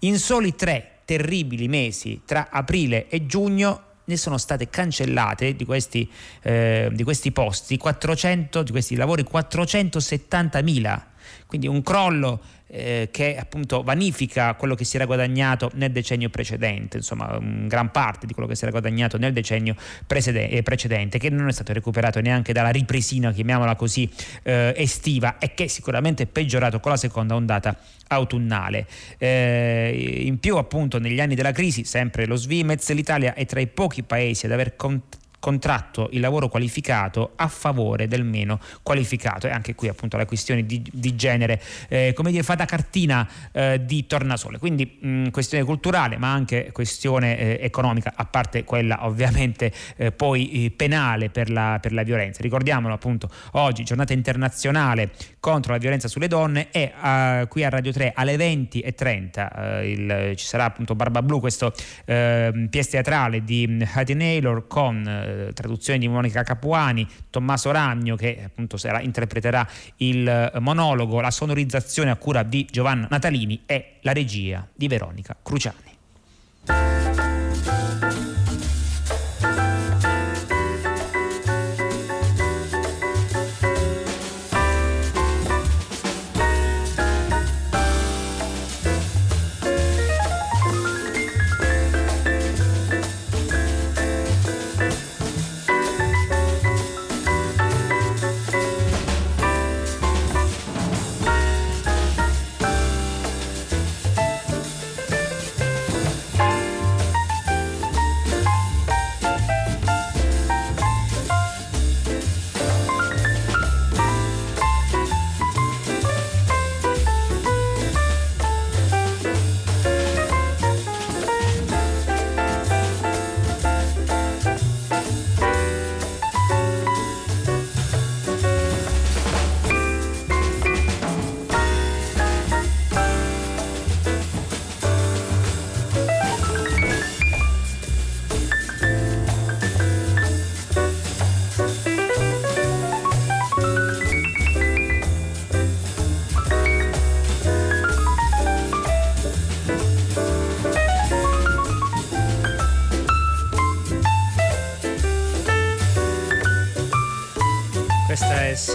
In 0.00 0.18
soli 0.18 0.54
tre 0.54 1.00
terribili 1.04 1.68
mesi 1.68 2.22
tra 2.24 2.48
aprile 2.50 3.08
e 3.08 3.26
giugno 3.26 3.82
ne 4.08 4.16
sono 4.16 4.36
state 4.38 4.68
cancellate 4.68 5.54
di 5.54 5.64
questi, 5.64 6.10
eh, 6.42 6.90
di 6.92 7.04
questi 7.04 7.30
posti 7.30 7.76
400, 7.76 8.62
di 8.62 8.70
questi 8.70 8.96
lavori 8.96 9.24
470.000 9.30 11.02
quindi 11.46 11.66
un 11.66 11.82
crollo 11.82 12.40
eh, 12.68 13.08
che 13.10 13.36
appunto 13.36 13.82
vanifica 13.82 14.54
quello 14.54 14.74
che 14.74 14.84
si 14.84 14.96
era 14.96 15.04
guadagnato 15.04 15.70
nel 15.74 15.90
decennio 15.90 16.28
precedente, 16.28 16.98
insomma 16.98 17.38
gran 17.40 17.90
parte 17.90 18.26
di 18.26 18.32
quello 18.32 18.48
che 18.48 18.54
si 18.54 18.62
era 18.62 18.70
guadagnato 18.70 19.18
nel 19.18 19.32
decennio 19.32 19.74
eh, 19.74 20.62
precedente, 20.62 21.18
che 21.18 21.30
non 21.30 21.48
è 21.48 21.52
stato 21.52 21.72
recuperato 21.72 22.20
neanche 22.20 22.52
dalla 22.52 22.70
ripresina, 22.70 23.32
chiamiamola 23.32 23.74
così, 23.76 24.08
eh, 24.42 24.74
estiva 24.76 25.38
e 25.38 25.54
che 25.54 25.68
sicuramente 25.68 26.24
è 26.24 26.26
peggiorato 26.26 26.80
con 26.80 26.92
la 26.92 26.96
seconda 26.98 27.34
ondata 27.34 27.76
autunnale. 28.08 28.86
Eh, 29.18 30.22
in 30.24 30.38
più 30.38 30.56
appunto 30.56 30.98
negli 30.98 31.20
anni 31.20 31.34
della 31.34 31.52
crisi, 31.52 31.84
sempre 31.84 32.26
lo 32.26 32.36
Svimez, 32.36 32.90
l'Italia 32.92 33.34
è 33.34 33.44
tra 33.46 33.60
i 33.60 33.66
pochi 33.66 34.02
paesi 34.02 34.46
ad 34.46 34.52
aver 34.52 34.76
cont- 34.76 35.16
contratto 35.40 36.08
il 36.12 36.20
lavoro 36.20 36.48
qualificato 36.48 37.32
a 37.36 37.48
favore 37.48 38.08
del 38.08 38.24
meno 38.24 38.60
qualificato. 38.82 39.46
E 39.46 39.50
anche 39.50 39.74
qui 39.74 39.88
appunto 39.88 40.16
la 40.16 40.26
questione 40.26 40.64
di, 40.66 40.82
di 40.92 41.14
genere 41.14 41.60
eh, 41.88 42.12
come 42.14 42.30
dire 42.30 42.42
fa 42.42 42.54
da 42.54 42.64
cartina 42.64 43.28
eh, 43.52 43.80
di 43.84 44.06
tornasole. 44.06 44.58
Quindi 44.58 44.98
mh, 45.00 45.30
questione 45.30 45.64
culturale 45.64 46.16
ma 46.16 46.32
anche 46.32 46.70
questione 46.72 47.38
eh, 47.38 47.58
economica 47.60 48.12
a 48.16 48.24
parte 48.24 48.64
quella 48.64 49.06
ovviamente 49.06 49.72
eh, 49.96 50.12
poi 50.12 50.64
eh, 50.64 50.70
penale 50.70 51.30
per 51.30 51.50
la, 51.50 51.78
per 51.80 51.92
la, 51.92 52.02
violenza. 52.02 52.42
Ricordiamolo 52.42 52.94
appunto 52.94 53.30
oggi 53.52 53.84
giornata 53.84 54.12
internazionale 54.12 55.10
contro 55.40 55.72
la 55.72 55.78
violenza 55.78 56.08
sulle 56.08 56.28
donne 56.28 56.68
e 56.70 56.92
eh, 57.02 57.46
qui 57.48 57.64
a 57.64 57.68
Radio 57.68 57.92
3 57.92 58.12
alle 58.14 58.36
20.30 58.36 59.84
il, 59.84 60.32
ci 60.36 60.46
sarà 60.46 60.64
appunto 60.64 60.94
Barba 60.94 61.22
Blu 61.22 61.40
questo 61.40 61.72
pièce 62.04 62.90
teatrale 62.90 63.44
di 63.44 63.86
Hattie 63.92 64.14
Naylor 64.14 64.66
con 64.66 65.04
eh, 65.28 65.52
traduzione 65.52 65.98
di 65.98 66.08
Monica 66.08 66.42
Capuani, 66.42 67.06
Tommaso 67.30 67.70
Ragno 67.70 68.16
che 68.16 68.42
appunto 68.44 68.76
sarà, 68.76 69.00
interpreterà 69.00 69.66
il 69.96 70.26
eh, 70.26 70.58
monologo, 70.60 71.20
la 71.20 71.30
sonorizzazione 71.30 72.10
a 72.10 72.16
cura 72.16 72.42
di 72.42 72.66
Giovanna 72.70 73.06
Natalini 73.10 73.62
e 73.66 73.96
la 74.02 74.12
regia 74.12 74.66
di 74.74 74.88
Veronica 74.88 75.36
Cruciani. 75.40 76.97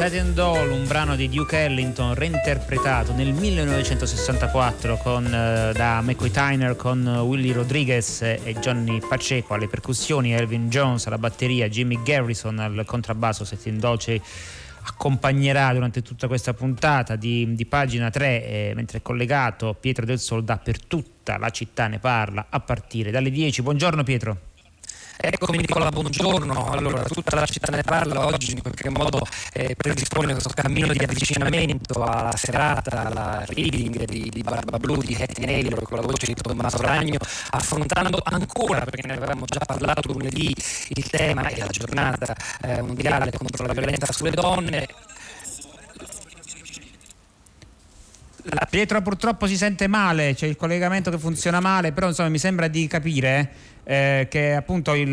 Satin 0.03 0.33
Doll, 0.33 0.69
un 0.69 0.85
brano 0.85 1.15
di 1.15 1.29
Duke 1.29 1.63
Ellington 1.63 2.13
reinterpretato 2.13 3.13
nel 3.13 3.31
1964 3.31 4.97
con, 4.97 5.23
uh, 5.23 5.71
da 5.71 6.01
McCoy 6.01 6.29
Tyner 6.29 6.75
con 6.75 7.07
Willie 7.07 7.53
Rodriguez 7.53 8.21
e 8.21 8.53
Johnny 8.59 8.99
Paceco 8.99 9.53
alle 9.53 9.69
percussioni, 9.69 10.33
Elvin 10.33 10.67
Jones 10.67 11.07
alla 11.07 11.17
batteria, 11.17 11.69
Jimmy 11.69 12.03
Garrison 12.03 12.59
al 12.59 12.83
contrabbasso, 12.85 13.45
Satin 13.45 13.79
Doll 13.79 13.95
ci 13.95 14.21
accompagnerà 14.87 15.71
durante 15.71 16.01
tutta 16.01 16.27
questa 16.27 16.53
puntata 16.53 17.15
di, 17.15 17.55
di 17.55 17.65
pagina 17.65 18.09
3 18.09 18.45
eh, 18.45 18.71
mentre 18.75 18.97
è 18.97 19.01
collegato 19.01 19.73
Pietro 19.73 20.03
del 20.03 20.19
per 20.61 20.83
tutta 20.83 21.37
la 21.37 21.49
città 21.49 21.87
ne 21.87 21.99
parla 21.99 22.47
a 22.49 22.59
partire 22.59 23.09
dalle 23.09 23.31
10. 23.31 23.61
Buongiorno 23.61 24.03
Pietro. 24.03 24.51
Eccomi 25.15 25.59
Nicola, 25.59 25.89
buongiorno. 25.89 26.71
Allora, 26.71 27.03
tutta 27.03 27.35
la 27.35 27.45
città 27.45 27.71
ne 27.71 27.83
parla 27.83 28.25
oggi 28.25 28.53
in 28.53 28.61
qualche 28.61 28.89
modo 28.89 29.21
eh, 29.53 29.75
predispone 29.75 30.31
questo 30.31 30.49
cammino 30.49 30.91
di 30.91 31.03
avvicinamento 31.03 32.03
alla 32.03 32.33
serata, 32.35 33.05
alla 33.05 33.45
reading 33.47 34.05
di, 34.05 34.29
di 34.29 34.41
Barba 34.41 34.79
Blu 34.79 34.97
di 35.01 35.13
Hattie 35.13 35.45
Naylor 35.45 35.83
con 35.83 35.99
la 35.99 36.05
voce 36.05 36.25
di 36.25 36.33
Tommaso 36.33 36.81
Ragno, 36.81 37.19
affrontando 37.51 38.19
ancora, 38.23 38.81
perché 38.81 39.05
ne 39.05 39.13
avevamo 39.13 39.45
già 39.45 39.63
parlato 39.63 40.11
lunedì, 40.11 40.53
il 40.89 41.09
tema 41.09 41.47
e 41.47 41.59
la 41.59 41.67
giornata 41.67 42.35
eh, 42.61 42.81
mondiale 42.81 43.31
contro 43.31 43.67
la 43.67 43.73
violenza 43.73 44.11
sulle 44.11 44.31
donne. 44.31 44.87
Pietro 48.69 49.01
purtroppo 49.01 49.45
si 49.45 49.55
sente 49.55 49.87
male, 49.87 50.33
c'è 50.33 50.47
il 50.47 50.55
collegamento 50.55 51.11
che 51.11 51.19
funziona 51.19 51.59
male, 51.59 51.91
però 51.91 52.07
insomma 52.07 52.29
mi 52.29 52.39
sembra 52.39 52.67
di 52.67 52.87
capire 52.87 53.72
eh, 53.83 54.27
che 54.29 54.53
appunto 54.53 54.93
il, 54.93 55.09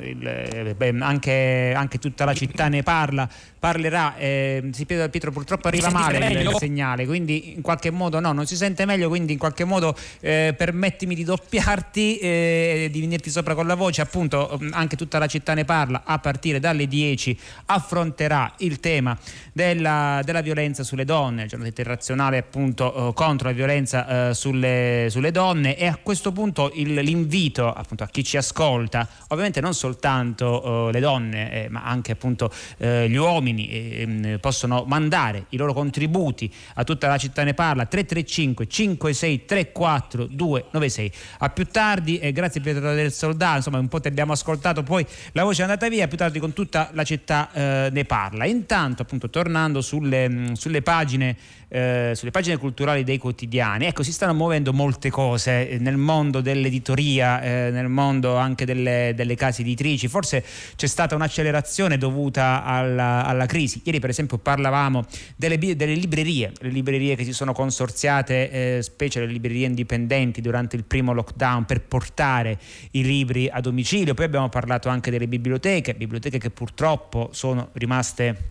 il, 0.00 0.26
eh, 0.26 0.74
beh, 0.74 0.94
anche, 1.00 1.72
anche, 1.76 1.98
tutta 1.98 2.24
la 2.24 2.34
città 2.34 2.68
ne 2.68 2.82
parla, 2.82 3.28
parlerà, 3.58 4.16
eh, 4.16 4.70
Pietro, 4.86 5.08
Pietro 5.08 5.30
purtroppo 5.30 5.68
arriva 5.68 5.90
male 5.90 6.18
il, 6.18 6.40
il, 6.40 6.56
segnale, 6.58 7.06
quindi 7.06 7.52
in 7.54 7.60
qualche 7.60 7.90
modo 7.90 8.18
no, 8.18 8.32
non 8.32 8.46
si 8.46 8.56
sente 8.56 8.84
meglio, 8.86 9.08
quindi 9.08 9.32
in 9.32 9.38
qualche 9.38 9.64
modo 9.64 9.94
eh, 10.20 10.54
permettimi 10.56 11.14
di 11.14 11.24
doppiarti, 11.24 12.18
eh, 12.18 12.88
di 12.90 13.00
venirti 13.00 13.30
sopra 13.30 13.54
con 13.54 13.66
la 13.66 13.74
voce, 13.74 14.00
appunto 14.00 14.58
mm, 14.60 14.70
anche 14.72 14.96
tutta 14.96 15.18
la 15.18 15.26
città 15.26 15.54
ne 15.54 15.64
parla, 15.64 16.02
a 16.04 16.18
partire 16.18 16.60
dalle 16.60 16.86
10 16.86 17.38
affronterà 17.66 18.52
il 18.58 18.80
tema 18.80 19.16
della, 19.52 20.22
della 20.24 20.40
violenza 20.40 20.82
sulle 20.82 21.04
donne, 21.04 21.42
il 21.42 21.48
giorno 21.48 21.66
internazionale 21.66 22.38
appunto 22.38 23.10
eh, 23.10 23.14
contro 23.14 23.48
la 23.48 23.54
violenza 23.54 24.32
sulle, 24.34 25.06
sulle, 25.10 25.30
donne. 25.30 25.76
E 25.76 25.86
a 25.86 25.98
questo 26.02 26.32
punto 26.32 26.70
l'invito 26.74 27.72
appunto 27.82 28.02
a 28.02 28.08
chi 28.08 28.24
ci 28.24 28.36
ascolta, 28.36 29.06
ovviamente 29.28 29.60
non 29.60 29.74
soltanto 29.74 30.86
uh, 30.86 30.90
le 30.90 31.00
donne, 31.00 31.64
eh, 31.64 31.68
ma 31.68 31.84
anche 31.84 32.12
appunto 32.12 32.50
uh, 32.78 32.86
gli 32.86 33.16
uomini 33.16 33.68
eh, 33.68 34.38
possono 34.40 34.84
mandare 34.86 35.46
i 35.50 35.56
loro 35.56 35.72
contributi 35.72 36.52
a 36.74 36.84
tutta 36.84 37.08
la 37.08 37.18
città 37.18 37.42
ne 37.44 37.54
parla 37.54 37.86
335 37.86 38.66
5634 38.66 40.26
296. 40.26 41.12
A 41.38 41.50
più 41.50 41.66
tardi 41.66 42.18
e 42.18 42.32
grazie 42.32 42.60
Pietro 42.60 42.94
del 42.94 43.12
Soldato, 43.12 43.56
insomma 43.56 43.78
un 43.78 43.88
po' 43.88 44.00
ti 44.00 44.08
abbiamo 44.08 44.32
ascoltato, 44.32 44.82
poi 44.82 45.06
la 45.32 45.44
voce 45.44 45.60
è 45.60 45.64
andata 45.64 45.88
via, 45.88 46.08
più 46.08 46.16
tardi 46.16 46.38
con 46.38 46.52
tutta 46.52 46.90
la 46.92 47.04
città 47.04 47.50
eh, 47.52 47.88
ne 47.92 48.04
parla. 48.04 48.44
Intanto 48.46 49.02
appunto 49.02 49.30
tornando 49.30 49.80
sulle, 49.80 50.52
sulle 50.54 50.82
pagine 50.82 51.36
eh, 51.74 52.12
sulle 52.14 52.30
pagine 52.30 52.58
culturali 52.58 53.02
dei 53.02 53.16
quotidiani, 53.16 53.86
ecco, 53.86 54.02
si 54.02 54.12
stanno 54.12 54.34
muovendo 54.34 54.74
molte 54.74 55.08
cose 55.08 55.70
eh, 55.70 55.78
nel 55.78 55.96
mondo 55.96 56.42
dell'editoria, 56.42 57.40
eh, 57.40 57.70
nel 57.70 57.88
mondo 57.88 58.36
anche 58.36 58.66
delle, 58.66 59.14
delle, 59.16 59.34
case 59.36 59.62
editrici. 59.62 60.06
Forse 60.06 60.44
c'è 60.76 60.86
stata 60.86 61.14
un'accelerazione 61.14 61.96
dovuta 61.96 62.62
alla, 62.62 63.24
alla 63.24 63.46
crisi. 63.46 63.80
Ieri, 63.84 64.00
per 64.00 64.10
esempio, 64.10 64.36
parlavamo 64.36 65.06
delle, 65.34 65.56
delle, 65.56 65.94
librerie, 65.94 66.52
le 66.60 66.68
librerie 66.68 67.16
che 67.16 67.24
si 67.24 67.32
sono 67.32 67.54
consorziate, 67.54 68.50
eh, 68.76 68.82
specie 68.82 69.20
le 69.20 69.26
librerie 69.26 69.64
indipendenti, 69.64 70.42
durante 70.42 70.76
il 70.76 70.84
primo 70.84 71.14
lockdown 71.14 71.64
per 71.64 71.80
portare 71.80 72.58
i 72.90 73.02
libri 73.02 73.48
a 73.50 73.60
domicilio. 73.60 74.12
Poi 74.12 74.26
abbiamo 74.26 74.50
parlato 74.50 74.90
anche 74.90 75.10
delle 75.10 75.26
biblioteche, 75.26 75.94
biblioteche 75.94 76.36
che 76.36 76.50
purtroppo 76.50 77.30
sono 77.32 77.70
rimaste 77.72 78.50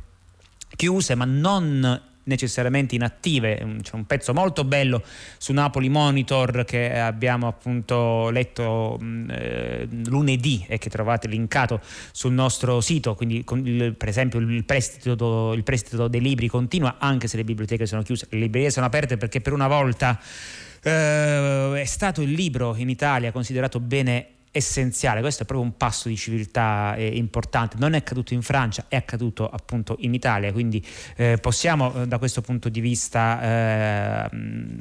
chiuse, 0.76 1.14
ma 1.14 1.26
non 1.26 2.10
necessariamente 2.32 2.96
inattive. 2.96 3.78
C'è 3.82 3.96
un 3.96 4.06
pezzo 4.06 4.34
molto 4.34 4.64
bello 4.64 5.04
su 5.38 5.54
Napoli 5.54 5.90
Monitor 5.90 6.64
che 6.66 6.98
abbiamo 6.98 7.48
appunto 7.48 8.30
letto 8.30 9.00
eh, 9.30 9.88
lunedì 10.06 10.66
e 10.68 10.78
che 10.78 10.90
trovate 10.90 11.28
linkato 11.28 11.80
sul 12.12 12.34
nostro 12.34 12.82
sito. 12.82 13.14
Quindi, 13.16 13.46
il, 13.64 13.96
per 13.96 14.08
esempio, 14.08 14.40
il 14.40 14.64
prestito, 14.66 15.54
il 15.54 15.64
prestito 15.64 16.08
dei 16.08 16.22
libri 16.22 16.48
continua 16.48 16.96
anche 16.98 17.28
se 17.28 17.38
le 17.38 17.44
biblioteche 17.44 17.86
sono 17.86 18.02
chiuse. 18.02 18.28
Le 18.30 18.40
librerie 18.40 18.72
sono 18.72 18.86
aperte 18.86 19.18
perché 19.18 19.42
per 19.42 19.54
una 19.54 19.68
volta 19.68 20.20
eh, 20.84 21.82
è 21.82 21.86
stato 21.86 22.22
il 22.22 22.32
libro 22.32 22.76
in 22.76 22.90
Italia 22.90 23.32
considerato 23.32 23.80
bene 23.80 24.28
essenziale, 24.52 25.22
questo 25.22 25.44
è 25.44 25.46
proprio 25.46 25.66
un 25.66 25.78
passo 25.78 26.10
di 26.10 26.18
civiltà 26.18 26.94
eh, 26.96 27.08
importante, 27.08 27.78
non 27.80 27.94
è 27.94 27.98
accaduto 27.98 28.34
in 28.34 28.42
Francia, 28.42 28.86
è 28.90 28.98
accaduto 28.98 29.50
appunto 29.50 29.96
in 30.00 30.14
Italia, 30.14 30.52
quindi 30.52 30.86
eh, 31.16 31.38
possiamo 31.40 31.94
eh, 31.94 32.08
da 32.08 32.18
questo 32.18 32.42
punto 32.42 32.68
di 32.68 32.82
vista 32.82 34.28
eh, 34.30 34.30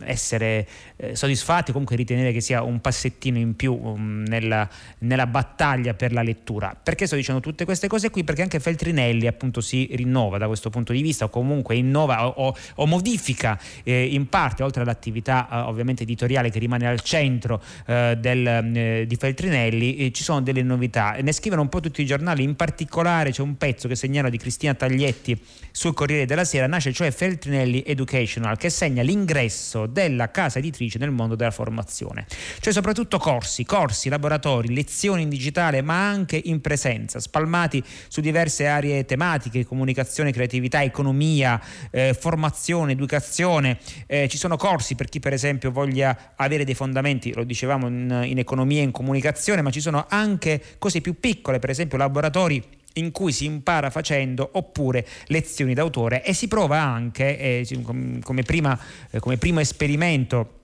essere 0.02 0.66
eh, 0.96 1.14
soddisfatti, 1.14 1.70
comunque 1.70 1.94
ritenere 1.94 2.32
che 2.32 2.40
sia 2.40 2.62
un 2.62 2.80
passettino 2.80 3.38
in 3.38 3.54
più 3.54 3.78
um, 3.80 4.24
nella, 4.26 4.68
nella, 4.98 5.28
battaglia 5.28 5.94
per 5.94 6.12
la 6.12 6.22
lettura. 6.22 6.76
Perché 6.80 7.06
sto 7.06 7.14
dicendo 7.14 7.40
tutte 7.40 7.64
queste 7.64 7.86
cose 7.86 8.10
qui? 8.10 8.24
Perché 8.24 8.42
anche 8.42 8.58
Feltrinelli 8.58 9.28
appunto 9.28 9.60
si 9.60 9.88
rinnova 9.92 10.38
da 10.38 10.48
questo 10.48 10.70
punto 10.70 10.92
di 10.92 11.00
vista 11.00 11.26
o 11.26 11.28
comunque 11.28 11.76
innova 11.76 12.26
o, 12.26 12.48
o, 12.48 12.56
o 12.74 12.86
modifica 12.86 13.58
eh, 13.84 14.06
in 14.06 14.28
parte, 14.28 14.64
oltre 14.64 14.82
all'attività 14.82 15.68
ovviamente 15.68 16.02
editoriale 16.02 16.50
che 16.50 16.58
rimane 16.58 16.88
al 16.88 17.00
centro 17.00 17.62
del, 17.84 19.04
di 19.06 19.16
Feltrinelli, 19.16 19.59
Antonelli 19.60 19.96
eh, 19.96 20.12
ci 20.12 20.22
sono 20.22 20.40
delle 20.40 20.62
novità, 20.62 21.16
ne 21.20 21.32
scrivono 21.32 21.62
un 21.62 21.68
po' 21.68 21.80
tutti 21.80 22.00
i 22.02 22.06
giornali, 22.06 22.42
in 22.42 22.56
particolare 22.56 23.30
c'è 23.30 23.42
un 23.42 23.56
pezzo 23.56 23.88
che 23.88 23.94
segnala 23.94 24.30
di 24.30 24.38
Cristina 24.38 24.74
Taglietti 24.74 25.38
sul 25.70 25.92
Corriere 25.92 26.24
della 26.24 26.44
Sera, 26.44 26.66
nasce 26.66 26.92
cioè 26.92 27.10
Feltrinelli 27.10 27.82
Educational 27.86 28.56
che 28.56 28.70
segna 28.70 29.02
l'ingresso 29.02 29.86
della 29.86 30.30
casa 30.30 30.58
editrice 30.58 30.98
nel 30.98 31.10
mondo 31.10 31.34
della 31.34 31.50
formazione, 31.50 32.26
cioè 32.60 32.72
soprattutto 32.72 33.18
corsi, 33.18 33.64
corsi, 33.64 34.08
laboratori, 34.08 34.74
lezioni 34.74 35.22
in 35.22 35.28
digitale 35.28 35.82
ma 35.82 36.08
anche 36.08 36.40
in 36.42 36.60
presenza, 36.60 37.20
spalmati 37.20 37.82
su 38.08 38.20
diverse 38.20 38.66
aree 38.66 39.04
tematiche, 39.04 39.66
comunicazione, 39.66 40.32
creatività, 40.32 40.82
economia, 40.82 41.60
eh, 41.90 42.14
formazione, 42.18 42.92
educazione, 42.92 43.78
eh, 44.06 44.28
ci 44.28 44.38
sono 44.38 44.56
corsi 44.56 44.94
per 44.94 45.08
chi 45.08 45.20
per 45.20 45.32
esempio 45.32 45.70
voglia 45.70 46.32
avere 46.36 46.64
dei 46.64 46.74
fondamenti, 46.74 47.32
lo 47.34 47.44
dicevamo 47.44 47.86
in, 47.86 48.22
in 48.24 48.38
economia 48.38 48.80
e 48.80 48.84
in 48.84 48.90
comunicazione, 48.90 49.49
ma 49.62 49.70
ci 49.70 49.80
sono 49.80 50.06
anche 50.08 50.62
cose 50.78 51.00
più 51.00 51.18
piccole, 51.18 51.58
per 51.58 51.70
esempio 51.70 51.98
laboratori 51.98 52.62
in 52.94 53.12
cui 53.12 53.32
si 53.32 53.44
impara 53.44 53.90
facendo 53.90 54.48
oppure 54.54 55.06
lezioni 55.26 55.74
d'autore 55.74 56.24
e 56.24 56.32
si 56.32 56.48
prova 56.48 56.80
anche 56.80 57.38
eh, 57.38 57.80
come, 58.22 58.42
prima, 58.42 58.78
eh, 59.10 59.20
come 59.20 59.36
primo 59.36 59.60
esperimento 59.60 60.58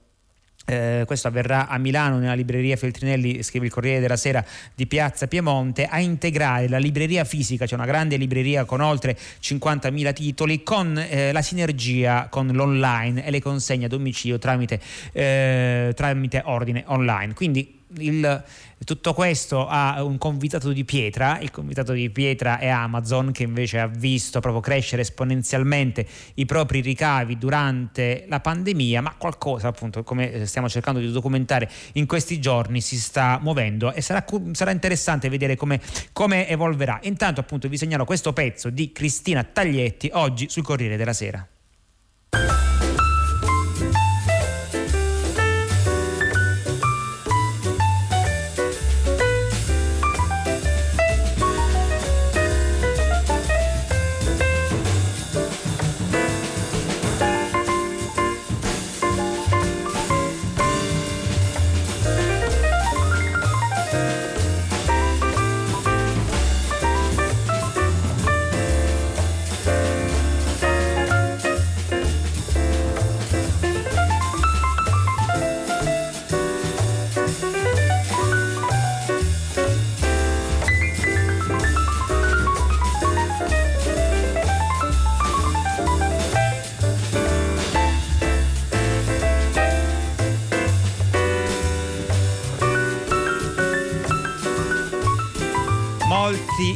eh, 0.69 1.03
questo 1.05 1.29
avverrà 1.29 1.69
a 1.69 1.77
Milano 1.77 2.17
nella 2.17 2.33
libreria 2.33 2.75
Feltrinelli, 2.75 3.41
scrive 3.41 3.67
il 3.67 3.71
Corriere 3.71 4.01
della 4.01 4.17
Sera 4.17 4.43
di 4.75 4.85
Piazza 4.85 5.25
Piemonte, 5.27 5.85
a 5.85 5.99
integrare 5.99 6.67
la 6.67 6.77
libreria 6.77 7.23
fisica, 7.23 7.65
cioè 7.65 7.77
una 7.77 7.87
grande 7.87 8.17
libreria 8.17 8.65
con 8.65 8.81
oltre 8.81 9.17
50.000 9.17 10.13
titoli, 10.13 10.63
con 10.63 10.97
eh, 10.97 11.31
la 11.31 11.41
sinergia 11.41 12.27
con 12.29 12.47
l'online 12.47 13.25
e 13.25 13.31
le 13.31 13.41
consegne 13.41 13.85
a 13.85 13.87
domicilio 13.87 14.39
tramite, 14.39 14.81
eh, 15.13 15.93
tramite 15.95 16.41
ordine 16.43 16.83
online. 16.87 17.33
Quindi 17.33 17.76
il, 17.95 18.43
tutto 18.83 19.13
questo 19.13 19.67
ha 19.67 20.03
un 20.03 20.17
convitato 20.17 20.71
di 20.71 20.83
pietra, 20.83 21.39
il 21.39 21.51
convitato 21.51 21.93
di 21.93 22.09
pietra 22.09 22.59
è 22.59 22.67
Amazon 22.67 23.31
che 23.31 23.43
invece 23.43 23.79
ha 23.79 23.87
visto 23.87 24.39
proprio 24.39 24.61
crescere 24.61 25.01
esponenzialmente 25.01 26.05
i 26.35 26.45
propri 26.45 26.81
ricavi 26.81 27.37
durante 27.37 28.25
la 28.27 28.39
pandemia, 28.39 29.01
ma 29.01 29.15
qualcosa 29.17 29.69
appunto 29.69 30.03
come 30.03 30.45
stiamo 30.45 30.69
cercando 30.69 30.99
di 30.99 31.11
documentare 31.11 31.69
in 31.93 32.05
questi 32.05 32.39
giorni 32.39 32.81
si 32.81 32.99
sta 32.99 33.39
muovendo 33.41 33.93
e 33.93 34.01
sarà, 34.01 34.25
sarà 34.51 34.71
interessante 34.71 35.29
vedere 35.29 35.55
come, 35.55 35.79
come 36.11 36.47
evolverà. 36.47 36.99
Intanto 37.03 37.39
appunto 37.39 37.67
vi 37.67 37.77
segnalo 37.77 38.05
questo 38.05 38.33
pezzo 38.33 38.69
di 38.69 38.91
Cristina 38.91 39.43
Taglietti 39.43 40.09
oggi 40.13 40.49
sul 40.49 40.63
Corriere 40.63 40.97
della 40.97 41.13
Sera. 41.13 41.47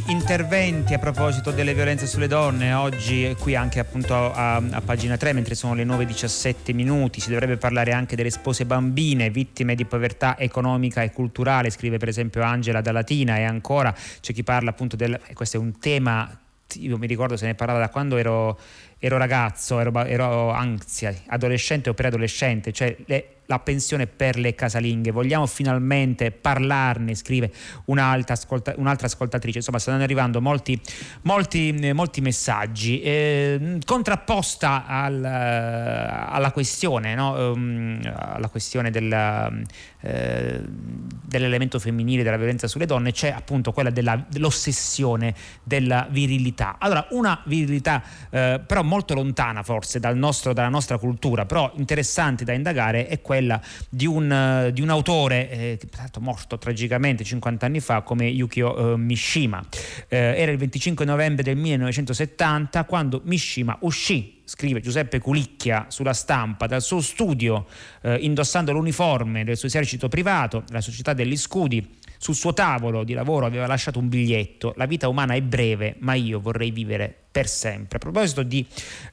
Interventi 0.06 0.94
a 0.94 0.98
proposito 0.98 1.50
delle 1.50 1.74
violenze 1.74 2.06
sulle 2.06 2.28
donne, 2.28 2.72
oggi 2.72 3.34
qui 3.38 3.56
anche 3.56 3.80
appunto 3.80 4.14
a, 4.14 4.54
a 4.54 4.80
pagina 4.80 5.16
3, 5.16 5.32
mentre 5.32 5.54
sono 5.54 5.74
le 5.74 5.84
9.17 5.84 6.72
minuti, 6.74 7.20
si 7.20 7.30
dovrebbe 7.30 7.56
parlare 7.56 7.92
anche 7.92 8.14
delle 8.14 8.30
spose 8.30 8.64
bambine, 8.64 9.30
vittime 9.30 9.74
di 9.74 9.84
povertà 9.84 10.38
economica 10.38 11.02
e 11.02 11.10
culturale, 11.10 11.70
scrive 11.70 11.98
per 11.98 12.08
esempio 12.08 12.42
Angela 12.42 12.80
da 12.80 12.92
Latina 12.92 13.36
e 13.36 13.42
ancora 13.42 13.94
c'è 14.20 14.32
chi 14.32 14.42
parla 14.42 14.70
appunto 14.70 14.96
del... 14.96 15.18
questo 15.34 15.56
è 15.56 15.60
un 15.60 15.78
tema 15.78 16.36
io 16.78 16.96
mi 16.96 17.06
ricordo 17.06 17.36
se 17.36 17.46
ne 17.46 17.54
parlava 17.54 17.80
da 17.80 17.88
quando 17.88 18.16
ero, 18.16 18.58
ero 18.98 19.18
ragazzo, 19.18 19.78
ero, 19.78 19.92
ero 20.04 20.50
ansia, 20.50 21.14
adolescente 21.26 21.90
o 21.90 21.94
preadolescente, 21.94 22.72
cioè 22.72 22.96
le, 23.06 23.41
la 23.52 23.58
pensione 23.58 24.06
per 24.06 24.38
le 24.38 24.54
casalinghe. 24.54 25.10
Vogliamo 25.10 25.46
finalmente 25.46 26.30
parlarne, 26.30 27.14
scrive 27.14 27.52
un'altra, 27.86 28.34
ascolta, 28.34 28.74
un'altra 28.76 29.06
ascoltatrice. 29.06 29.58
Insomma, 29.58 29.78
stanno 29.78 30.02
arrivando 30.02 30.40
molti, 30.40 30.80
molti, 31.22 31.90
molti 31.92 32.20
messaggi. 32.20 33.02
Eh, 33.02 33.78
contrapposta 33.84 34.86
al, 34.86 35.22
alla 35.22 36.50
questione, 36.50 37.14
no? 37.14 37.52
um, 37.52 38.00
alla 38.02 38.48
questione 38.48 38.90
della, 38.90 39.52
eh, 40.00 40.60
dell'elemento 40.64 41.78
femminile, 41.78 42.22
della 42.22 42.38
violenza 42.38 42.66
sulle 42.68 42.86
donne, 42.86 43.12
c'è 43.12 43.30
appunto 43.30 43.72
quella 43.72 43.90
della, 43.90 44.24
dell'ossessione 44.28 45.34
della 45.62 46.06
virilità. 46.10 46.76
Allora, 46.78 47.06
una 47.10 47.40
virilità 47.44 48.02
eh, 48.30 48.60
però 48.66 48.82
molto 48.82 49.12
lontana 49.14 49.62
forse 49.62 50.00
dal 50.00 50.16
nostro, 50.16 50.54
dalla 50.54 50.70
nostra 50.70 50.96
cultura, 50.96 51.44
però 51.44 51.70
interessante 51.76 52.44
da 52.44 52.52
indagare 52.52 53.06
è 53.06 53.20
quella 53.20 53.41
quella 53.42 53.60
di 53.88 54.06
un, 54.06 54.70
di 54.72 54.80
un 54.80 54.88
autore 54.88 55.50
eh, 55.50 55.78
morto 56.20 56.58
tragicamente 56.58 57.24
50 57.24 57.66
anni 57.66 57.80
fa 57.80 58.02
come 58.02 58.26
Yukio 58.26 58.94
eh, 58.94 58.96
Mishima. 58.96 59.64
Eh, 60.08 60.16
era 60.16 60.52
il 60.52 60.58
25 60.58 61.04
novembre 61.04 61.42
del 61.42 61.56
1970 61.56 62.84
quando 62.84 63.20
Mishima 63.24 63.76
uscì 63.80 64.40
scrive 64.44 64.80
Giuseppe 64.80 65.18
Culicchia 65.18 65.86
sulla 65.88 66.12
stampa, 66.12 66.66
dal 66.66 66.82
suo 66.82 67.00
studio, 67.00 67.66
eh, 68.02 68.16
indossando 68.16 68.72
l'uniforme 68.72 69.44
del 69.44 69.56
suo 69.56 69.68
esercito 69.68 70.08
privato, 70.08 70.64
la 70.68 70.82
società 70.82 71.14
degli 71.14 71.36
scudi, 71.38 71.96
sul 72.18 72.34
suo 72.34 72.52
tavolo 72.52 73.02
di 73.02 73.14
lavoro 73.14 73.46
aveva 73.46 73.66
lasciato 73.66 73.98
un 73.98 74.08
biglietto, 74.08 74.74
la 74.76 74.84
vita 74.84 75.08
umana 75.08 75.34
è 75.34 75.40
breve, 75.40 75.96
ma 76.00 76.12
io 76.14 76.38
vorrei 76.38 76.70
vivere 76.70 77.21
per 77.32 77.48
sempre. 77.48 77.96
A 77.96 78.00
proposito 78.00 78.42
di, 78.42 78.64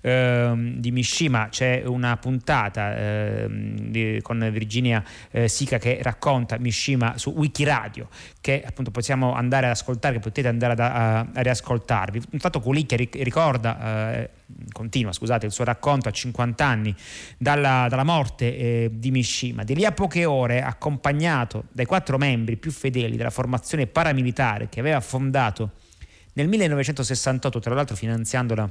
eh, 0.01 0.73
di 0.75 0.91
Mishima 0.91 1.47
c'è 1.49 1.83
una 1.85 2.17
puntata 2.17 2.95
eh, 2.95 3.47
di, 3.49 4.19
con 4.21 4.47
Virginia 4.51 5.03
eh, 5.31 5.47
Sica 5.47 5.77
che 5.79 5.99
racconta 6.01 6.57
Mishima 6.59 7.17
su 7.17 7.31
Wikiradio 7.31 8.09
che 8.41 8.63
appunto 8.65 8.91
possiamo 8.91 9.33
andare 9.33 9.65
ad 9.67 9.71
ascoltare, 9.71 10.15
che 10.15 10.19
potete 10.19 10.47
andare 10.47 10.73
ad, 10.73 10.79
a, 10.79 11.19
a 11.19 11.41
riascoltarvi. 11.41 12.21
Infatti 12.31 12.59
Culicchia 12.59 12.97
ricorda, 12.97 14.13
eh, 14.17 14.29
continua 14.71 15.11
scusate, 15.11 15.45
il 15.45 15.51
suo 15.51 15.63
racconto 15.63 16.09
a 16.09 16.11
50 16.11 16.65
anni 16.65 16.93
dalla, 17.38 17.88
dalla 17.89 18.03
morte 18.03 18.57
eh, 18.57 18.89
di 18.93 19.12
Mishima. 19.12 19.63
Di 19.63 19.75
lì 19.75 19.86
a 19.86 19.91
poche 19.91 20.25
ore, 20.25 20.62
accompagnato 20.62 21.65
dai 21.71 21.86
quattro 21.86 22.17
membri 22.17 22.58
più 22.58 22.71
fedeli 22.71 23.15
della 23.15 23.29
formazione 23.29 23.88
paramilitare 23.88 24.67
che 24.69 24.79
aveva 24.79 24.99
fondato 24.99 25.71
nel 26.39 26.47
1968, 26.47 27.60
tra 27.60 27.73
l'altro 27.75 27.95
finanziandola 27.95 28.69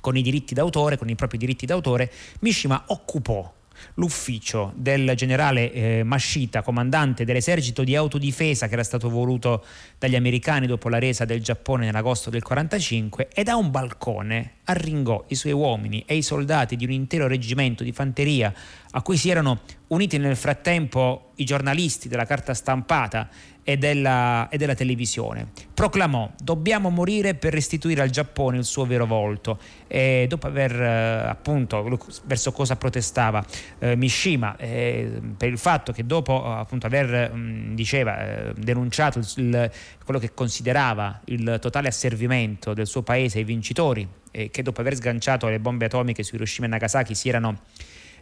con 0.00 0.16
i 0.16 0.22
diritti 0.22 0.54
d'autore, 0.54 0.96
con 0.96 1.08
i 1.08 1.16
propri 1.16 1.36
diritti 1.36 1.66
d'autore, 1.66 2.10
Mishima 2.40 2.84
occupò 2.86 3.52
l'ufficio 3.94 4.72
del 4.76 5.12
generale 5.16 5.72
eh, 5.72 6.02
Mashita, 6.02 6.62
comandante 6.62 7.24
dell'esercito 7.24 7.82
di 7.82 7.96
autodifesa 7.96 8.68
che 8.68 8.74
era 8.74 8.84
stato 8.84 9.10
voluto 9.10 9.64
dagli 9.98 10.16
americani 10.16 10.66
dopo 10.66 10.88
la 10.88 10.98
resa 10.98 11.24
del 11.24 11.42
Giappone 11.42 11.86
nell'agosto 11.86 12.30
del 12.30 12.42
1945 12.42 13.28
e 13.34 13.42
da 13.42 13.56
un 13.56 13.70
balcone 13.70 14.52
arringò 14.64 15.24
i 15.28 15.34
suoi 15.34 15.52
uomini 15.52 16.04
e 16.06 16.16
i 16.16 16.22
soldati 16.22 16.76
di 16.76 16.84
un 16.84 16.92
intero 16.92 17.26
reggimento 17.26 17.82
di 17.82 17.92
fanteria 17.92 18.52
a 18.92 19.02
cui 19.02 19.16
si 19.16 19.28
erano 19.28 19.60
uniti 19.88 20.18
nel 20.18 20.36
frattempo 20.36 21.32
i 21.36 21.44
giornalisti 21.44 22.08
della 22.08 22.24
carta 22.24 22.54
stampata 22.54 23.28
e 23.68 23.76
della, 23.76 24.48
e 24.48 24.58
della, 24.58 24.76
televisione. 24.76 25.48
Proclamò: 25.74 26.30
Dobbiamo 26.40 26.88
morire 26.88 27.34
per 27.34 27.52
restituire 27.52 28.00
al 28.00 28.10
Giappone 28.10 28.58
il 28.58 28.64
suo 28.64 28.86
vero 28.86 29.06
volto. 29.06 29.58
E 29.88 30.26
dopo 30.28 30.46
aver 30.46 30.80
eh, 30.80 31.28
appunto 31.28 31.98
verso 32.26 32.52
cosa 32.52 32.76
protestava 32.76 33.44
eh, 33.80 33.96
Mishima 33.96 34.56
eh, 34.56 35.20
per 35.36 35.48
il 35.48 35.58
fatto 35.58 35.90
che 35.90 36.06
dopo 36.06 36.44
appunto 36.44 36.86
aver 36.86 37.32
mh, 37.32 37.38
mm, 37.38 37.74
diceva 37.74 38.20
eh, 38.20 38.52
denunciato 38.56 39.18
il, 39.18 39.26
il, 39.34 39.70
quello 40.04 40.20
che 40.20 40.32
considerava 40.32 41.20
il 41.24 41.58
totale 41.60 41.88
asservimento 41.88 42.72
del 42.72 42.86
suo 42.86 43.02
paese 43.02 43.38
ai 43.38 43.44
vincitori 43.44 44.08
che 44.50 44.62
dopo 44.62 44.82
aver 44.82 44.94
sganciato 44.94 45.48
le 45.48 45.58
bombe 45.58 45.86
atomiche 45.86 46.22
su 46.22 46.34
Hiroshima 46.34 46.66
e 46.66 46.68
Nagasaki 46.68 47.14
si 47.14 47.30
erano 47.30 47.60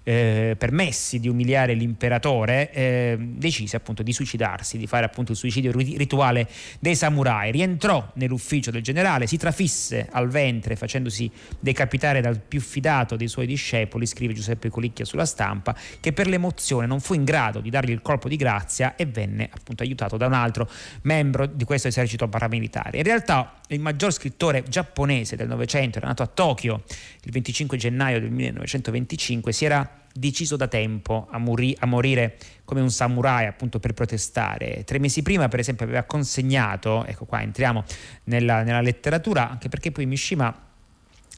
eh, 0.04 0.54
permessi 0.56 1.18
di 1.18 1.28
umiliare 1.28 1.72
l'imperatore, 1.74 2.70
eh, 2.70 3.16
decise 3.18 3.76
appunto 3.76 4.02
di 4.02 4.12
suicidarsi, 4.12 4.78
di 4.78 4.86
fare 4.86 5.06
appunto 5.06 5.32
il 5.32 5.38
suicidio 5.38 5.72
rituale 5.72 6.48
dei 6.78 6.94
samurai. 6.94 7.50
Rientrò 7.50 8.12
nell'ufficio 8.14 8.70
del 8.70 8.82
generale, 8.82 9.26
si 9.26 9.38
trafisse 9.38 10.06
al 10.10 10.28
ventre 10.28 10.76
facendosi 10.76 11.30
decapitare 11.58 12.20
dal 12.20 12.38
più 12.38 12.60
fidato 12.60 13.16
dei 13.16 13.28
suoi 13.28 13.46
discepoli, 13.46 14.06
scrive 14.06 14.34
Giuseppe 14.34 14.68
Colicchia 14.68 15.04
sulla 15.04 15.26
stampa, 15.26 15.74
che 15.98 16.12
per 16.12 16.28
l'emozione 16.28 16.86
non 16.86 17.00
fu 17.00 17.14
in 17.14 17.24
grado 17.24 17.60
di 17.60 17.70
dargli 17.70 17.90
il 17.90 18.02
colpo 18.02 18.28
di 18.28 18.36
grazia 18.36 18.96
e 18.96 19.06
venne 19.06 19.48
appunto 19.50 19.82
aiutato 19.82 20.16
da 20.16 20.26
un 20.26 20.34
altro 20.34 20.68
membro 21.02 21.46
di 21.46 21.64
questo 21.64 21.88
esercito 21.88 22.28
paramilitare. 22.28 22.98
In 22.98 23.04
realtà 23.04 23.60
il 23.68 23.80
maggior 23.80 24.12
scrittore 24.12 24.62
giapponese 24.68 25.36
del 25.36 25.48
Novecento, 25.48 25.98
era 25.98 26.08
nato 26.08 26.22
a 26.22 26.26
Tokyo 26.26 26.82
il 27.22 27.32
25 27.32 27.78
gennaio 27.78 28.20
del 28.20 28.30
1925, 28.30 29.52
si 29.52 29.64
era 29.64 29.93
deciso 30.16 30.56
da 30.56 30.68
tempo 30.68 31.26
a, 31.30 31.38
muri- 31.38 31.76
a, 31.80 31.86
morire 31.86 32.38
come 32.64 32.80
un 32.80 32.90
samurai 32.90 33.46
appunto 33.46 33.80
per 33.80 33.94
protestare. 33.94 34.84
Tre 34.84 34.98
mesi 35.00 35.22
prima 35.22 35.48
per 35.48 35.58
esempio 35.58 35.84
aveva 35.84 36.04
consegnato, 36.04 37.04
ecco 37.04 37.24
qua 37.24 37.42
entriamo 37.42 37.82
nella, 38.24 38.62
nella 38.62 38.80
letteratura, 38.80 39.50
anche 39.50 39.68
perché 39.68 39.90
poi 39.90 40.06
Mishima 40.06 40.72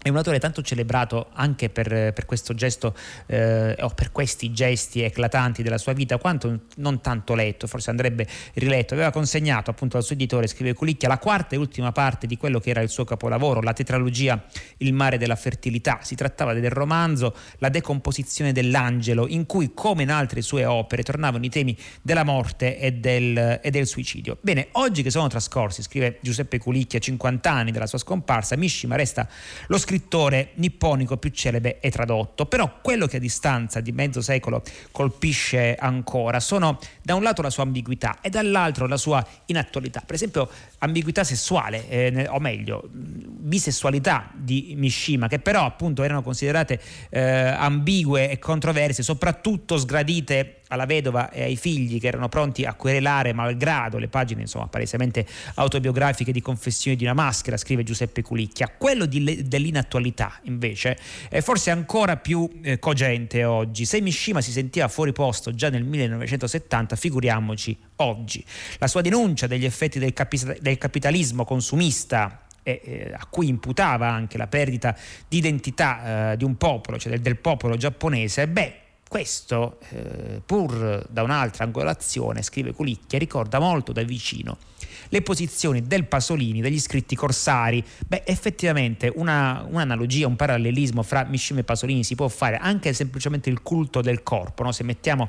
è 0.02 0.08
un 0.08 0.16
autore 0.16 0.38
tanto 0.38 0.62
celebrato 0.62 1.28
anche 1.32 1.68
per, 1.68 2.12
per 2.12 2.26
questo 2.26 2.54
gesto 2.54 2.94
eh, 3.26 3.74
o 3.80 3.88
per 3.90 4.12
questi 4.12 4.52
gesti 4.52 5.00
eclatanti 5.00 5.62
della 5.62 5.78
sua 5.78 5.92
vita, 5.94 6.18
quanto 6.18 6.60
non 6.76 7.00
tanto 7.00 7.34
letto, 7.34 7.66
forse 7.66 7.90
andrebbe 7.90 8.26
riletto. 8.54 8.94
Aveva 8.94 9.10
consegnato 9.10 9.70
appunto 9.70 9.96
al 9.96 10.04
suo 10.04 10.14
editore, 10.14 10.46
scrive 10.46 10.74
Culicchia, 10.74 11.08
la 11.08 11.18
quarta 11.18 11.54
e 11.54 11.58
ultima 11.58 11.92
parte 11.92 12.26
di 12.26 12.36
quello 12.36 12.60
che 12.60 12.70
era 12.70 12.82
il 12.82 12.88
suo 12.88 13.04
capolavoro, 13.04 13.60
la 13.60 13.72
tetralogia 13.72 14.44
Il 14.78 14.92
mare 14.92 15.18
della 15.18 15.36
fertilità. 15.36 16.00
Si 16.02 16.14
trattava 16.14 16.52
del 16.52 16.70
romanzo 16.70 17.34
La 17.58 17.68
decomposizione 17.68 18.52
dell'angelo, 18.52 19.26
in 19.26 19.46
cui, 19.46 19.72
come 19.74 20.02
in 20.02 20.10
altre 20.10 20.42
sue 20.42 20.64
opere, 20.64 21.02
tornavano 21.02 21.44
i 21.44 21.48
temi 21.50 21.76
della 22.02 22.24
morte 22.24 22.78
e 22.78 22.92
del, 22.92 23.60
e 23.62 23.70
del 23.70 23.86
suicidio. 23.86 24.38
Bene, 24.40 24.68
oggi 24.72 25.02
che 25.02 25.10
sono 25.10 25.26
trascorsi, 25.28 25.82
scrive 25.82 26.18
Giuseppe 26.20 26.58
Culicchia, 26.58 26.98
50 26.98 27.50
anni 27.50 27.72
dalla 27.72 27.86
sua 27.86 27.98
scomparsa, 27.98 28.56
Mishima 28.56 28.94
resta 28.96 29.28
lo 29.68 29.78
scrittore 29.86 30.50
nipponico 30.54 31.16
più 31.16 31.30
celebre 31.30 31.78
e 31.78 31.90
tradotto. 31.90 32.46
Però 32.46 32.80
quello 32.82 33.06
che 33.06 33.18
a 33.18 33.20
distanza 33.20 33.80
di 33.80 33.92
mezzo 33.92 34.20
secolo 34.20 34.64
colpisce 34.90 35.76
ancora 35.76 36.40
sono 36.40 36.80
da 37.02 37.14
un 37.14 37.22
lato 37.22 37.40
la 37.40 37.50
sua 37.50 37.62
ambiguità 37.62 38.18
e 38.20 38.28
dall'altro 38.28 38.88
la 38.88 38.96
sua 38.96 39.24
inattualità. 39.46 40.02
Per 40.04 40.16
esempio, 40.16 40.50
ambiguità 40.78 41.22
sessuale, 41.22 41.88
eh, 41.88 42.26
o 42.28 42.40
meglio, 42.40 42.82
bisessualità 42.90 44.28
di 44.34 44.74
Mishima, 44.76 45.28
che 45.28 45.38
però 45.38 45.64
appunto 45.64 46.02
erano 46.02 46.22
considerate 46.22 46.80
eh, 47.10 47.20
ambigue 47.20 48.28
e 48.28 48.40
controverse, 48.40 49.04
soprattutto 49.04 49.78
sgradite 49.78 50.62
alla 50.68 50.86
vedova 50.86 51.30
e 51.30 51.42
ai 51.42 51.56
figli 51.56 52.00
che 52.00 52.08
erano 52.08 52.28
pronti 52.28 52.64
a 52.64 52.74
querelare 52.74 53.32
malgrado 53.32 53.98
le 53.98 54.08
pagine 54.08 54.42
insomma 54.42 54.66
palesemente 54.66 55.26
autobiografiche 55.54 56.32
di 56.32 56.40
confessione 56.40 56.96
di 56.96 57.04
una 57.04 57.14
maschera, 57.14 57.56
scrive 57.56 57.82
Giuseppe 57.82 58.22
Culicchia. 58.22 58.72
Quello 58.76 59.06
di, 59.06 59.46
dell'inattualità 59.46 60.38
invece 60.44 60.98
è 61.28 61.40
forse 61.40 61.70
ancora 61.70 62.16
più 62.16 62.48
eh, 62.62 62.78
cogente 62.78 63.44
oggi. 63.44 63.84
Se 63.84 64.00
Mishima 64.00 64.40
si 64.40 64.50
sentiva 64.50 64.88
fuori 64.88 65.12
posto 65.12 65.54
già 65.54 65.68
nel 65.68 65.84
1970, 65.84 66.96
figuriamoci 66.96 67.76
oggi. 67.96 68.44
La 68.78 68.88
sua 68.88 69.00
denuncia 69.00 69.46
degli 69.46 69.64
effetti 69.64 69.98
del, 69.98 70.12
capi- 70.12 70.58
del 70.60 70.78
capitalismo 70.78 71.44
consumista 71.44 72.42
eh, 72.62 73.12
a 73.16 73.24
cui 73.26 73.48
imputava 73.48 74.10
anche 74.10 74.36
la 74.36 74.48
perdita 74.48 74.96
di 75.28 75.38
identità 75.38 76.32
eh, 76.32 76.36
di 76.36 76.44
un 76.44 76.56
popolo, 76.56 76.98
cioè 76.98 77.12
del, 77.12 77.20
del 77.20 77.36
popolo 77.36 77.76
giapponese, 77.76 78.48
beh, 78.48 78.80
questo, 79.08 79.78
eh, 79.90 80.40
pur 80.44 81.06
da 81.08 81.22
un'altra 81.22 81.64
angolazione, 81.64 82.42
scrive 82.42 82.72
Culicchia, 82.72 83.18
ricorda 83.18 83.58
molto 83.58 83.92
da 83.92 84.02
vicino 84.02 84.58
le 85.10 85.22
posizioni 85.22 85.82
del 85.82 86.06
Pasolini, 86.06 86.60
degli 86.60 86.80
scritti 86.80 87.14
corsari. 87.14 87.84
Beh, 88.06 88.22
effettivamente 88.26 89.12
una, 89.14 89.64
un'analogia, 89.68 90.26
un 90.26 90.36
parallelismo 90.36 91.02
fra 91.02 91.24
Mishima 91.24 91.60
e 91.60 91.64
Pasolini 91.64 92.04
si 92.04 92.14
può 92.14 92.28
fare 92.28 92.56
anche 92.56 92.92
semplicemente 92.92 93.50
il 93.50 93.62
culto 93.62 94.00
del 94.00 94.22
corpo, 94.22 94.62
no? 94.62 94.72
se 94.72 94.82
mettiamo 94.82 95.28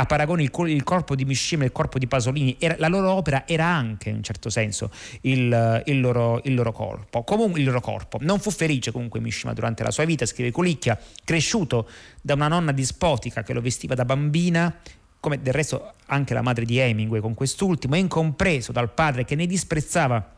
a 0.00 0.06
paragone 0.06 0.42
il, 0.42 0.50
il 0.66 0.82
corpo 0.84 1.14
di 1.14 1.24
Mishima 1.24 1.62
e 1.62 1.66
il 1.66 1.72
corpo 1.72 1.98
di 1.98 2.06
Pasolini, 2.06 2.56
era, 2.58 2.76
la 2.78 2.88
loro 2.88 3.10
opera 3.12 3.46
era 3.46 3.66
anche 3.66 4.08
in 4.08 4.16
un 4.16 4.22
certo 4.22 4.50
senso 4.50 4.90
il, 5.22 5.82
il, 5.86 6.00
loro, 6.00 6.40
il 6.44 6.54
loro 6.54 6.72
corpo. 6.72 7.22
Comunque, 7.22 7.60
il 7.60 7.66
loro 7.66 7.80
corpo. 7.80 8.18
Non 8.20 8.38
fu 8.38 8.50
felice 8.50 8.90
comunque 8.92 9.20
Mishima 9.20 9.52
durante 9.52 9.82
la 9.82 9.90
sua 9.90 10.04
vita, 10.04 10.26
scrive 10.26 10.50
Colicchia, 10.50 10.98
cresciuto 11.24 11.88
da 12.20 12.34
una 12.34 12.48
nonna 12.48 12.72
dispotica 12.72 13.42
che 13.42 13.52
lo 13.52 13.60
vestiva 13.60 13.94
da 13.94 14.04
bambina 14.04 14.74
come 15.20 15.42
del 15.42 15.52
resto 15.52 15.94
anche 16.06 16.32
la 16.32 16.42
madre 16.42 16.64
di 16.64 16.78
Hemingway 16.78 17.20
con 17.20 17.34
quest'ultimo, 17.34 17.96
e 17.96 17.98
incompreso 17.98 18.72
dal 18.72 18.92
padre 18.92 19.24
che 19.24 19.34
ne 19.34 19.46
disprezzava 19.46 20.37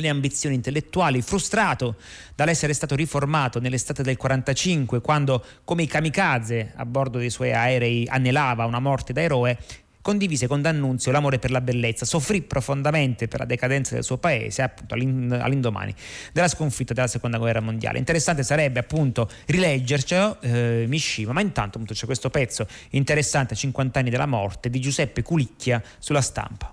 le 0.00 0.08
ambizioni 0.08 0.54
intellettuali, 0.54 1.22
frustrato 1.22 1.96
dall'essere 2.34 2.72
stato 2.72 2.94
riformato 2.94 3.58
nell'estate 3.58 4.02
del 4.02 4.16
45, 4.16 5.00
quando 5.00 5.44
come 5.64 5.82
i 5.82 5.86
kamikaze 5.86 6.72
a 6.76 6.86
bordo 6.86 7.18
dei 7.18 7.30
suoi 7.30 7.52
aerei 7.52 8.06
anelava 8.08 8.64
una 8.64 8.78
morte 8.78 9.12
da 9.12 9.22
eroe, 9.22 9.58
condivise 10.00 10.46
con 10.46 10.62
D'Annunzio 10.62 11.10
l'amore 11.10 11.40
per 11.40 11.50
la 11.50 11.60
bellezza, 11.60 12.04
soffrì 12.04 12.42
profondamente 12.42 13.26
per 13.26 13.40
la 13.40 13.44
decadenza 13.44 13.94
del 13.94 14.04
suo 14.04 14.18
paese 14.18 14.62
appunto 14.62 14.94
all'indomani 14.94 15.92
della 16.32 16.48
sconfitta 16.48 16.94
della 16.94 17.08
seconda 17.08 17.36
guerra 17.36 17.60
mondiale. 17.60 17.98
Interessante 17.98 18.44
sarebbe 18.44 18.78
appunto 18.78 19.28
rileggercelo 19.46 20.40
eh, 20.40 20.84
Mishima, 20.86 21.32
ma 21.32 21.40
intanto 21.40 21.76
appunto 21.76 21.92
c'è 21.92 22.06
questo 22.06 22.30
pezzo 22.30 22.66
interessante, 22.90 23.56
50 23.56 23.98
anni 23.98 24.10
della 24.10 24.26
morte, 24.26 24.70
di 24.70 24.78
Giuseppe 24.78 25.22
Culicchia 25.22 25.82
sulla 25.98 26.22
stampa. 26.22 26.72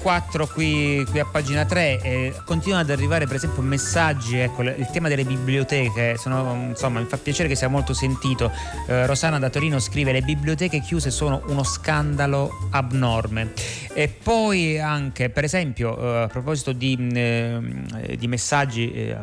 24 0.00 0.46
qui, 0.46 1.04
qui, 1.10 1.18
a 1.20 1.26
pagina 1.26 1.66
3 1.66 2.00
eh, 2.00 2.34
continuano 2.46 2.82
ad 2.84 2.90
arrivare 2.90 3.26
per 3.26 3.36
esempio 3.36 3.62
messaggi, 3.62 4.38
ecco, 4.38 4.62
il 4.62 4.88
tema 4.90 5.08
delle 5.08 5.24
biblioteche, 5.24 6.16
sono, 6.16 6.68
insomma 6.70 7.00
mi 7.00 7.06
fa 7.06 7.18
piacere 7.18 7.48
che 7.48 7.54
sia 7.54 7.68
molto 7.68 7.92
sentito. 7.92 8.50
Eh, 8.86 9.06
Rosana 9.06 9.38
da 9.38 9.50
Torino 9.50 9.78
scrive 9.78 10.12
le 10.12 10.22
biblioteche 10.22 10.80
chiuse 10.80 11.10
sono 11.10 11.42
uno 11.48 11.62
scandalo 11.62 12.68
abnorme. 12.70 13.52
E 13.92 14.08
poi 14.08 14.80
anche 14.80 15.28
per 15.28 15.44
esempio 15.44 15.98
eh, 15.98 16.22
a 16.22 16.26
proposito 16.28 16.72
di, 16.72 16.96
eh, 17.12 18.16
di 18.18 18.26
messaggi 18.26 18.90
eh, 18.92 19.18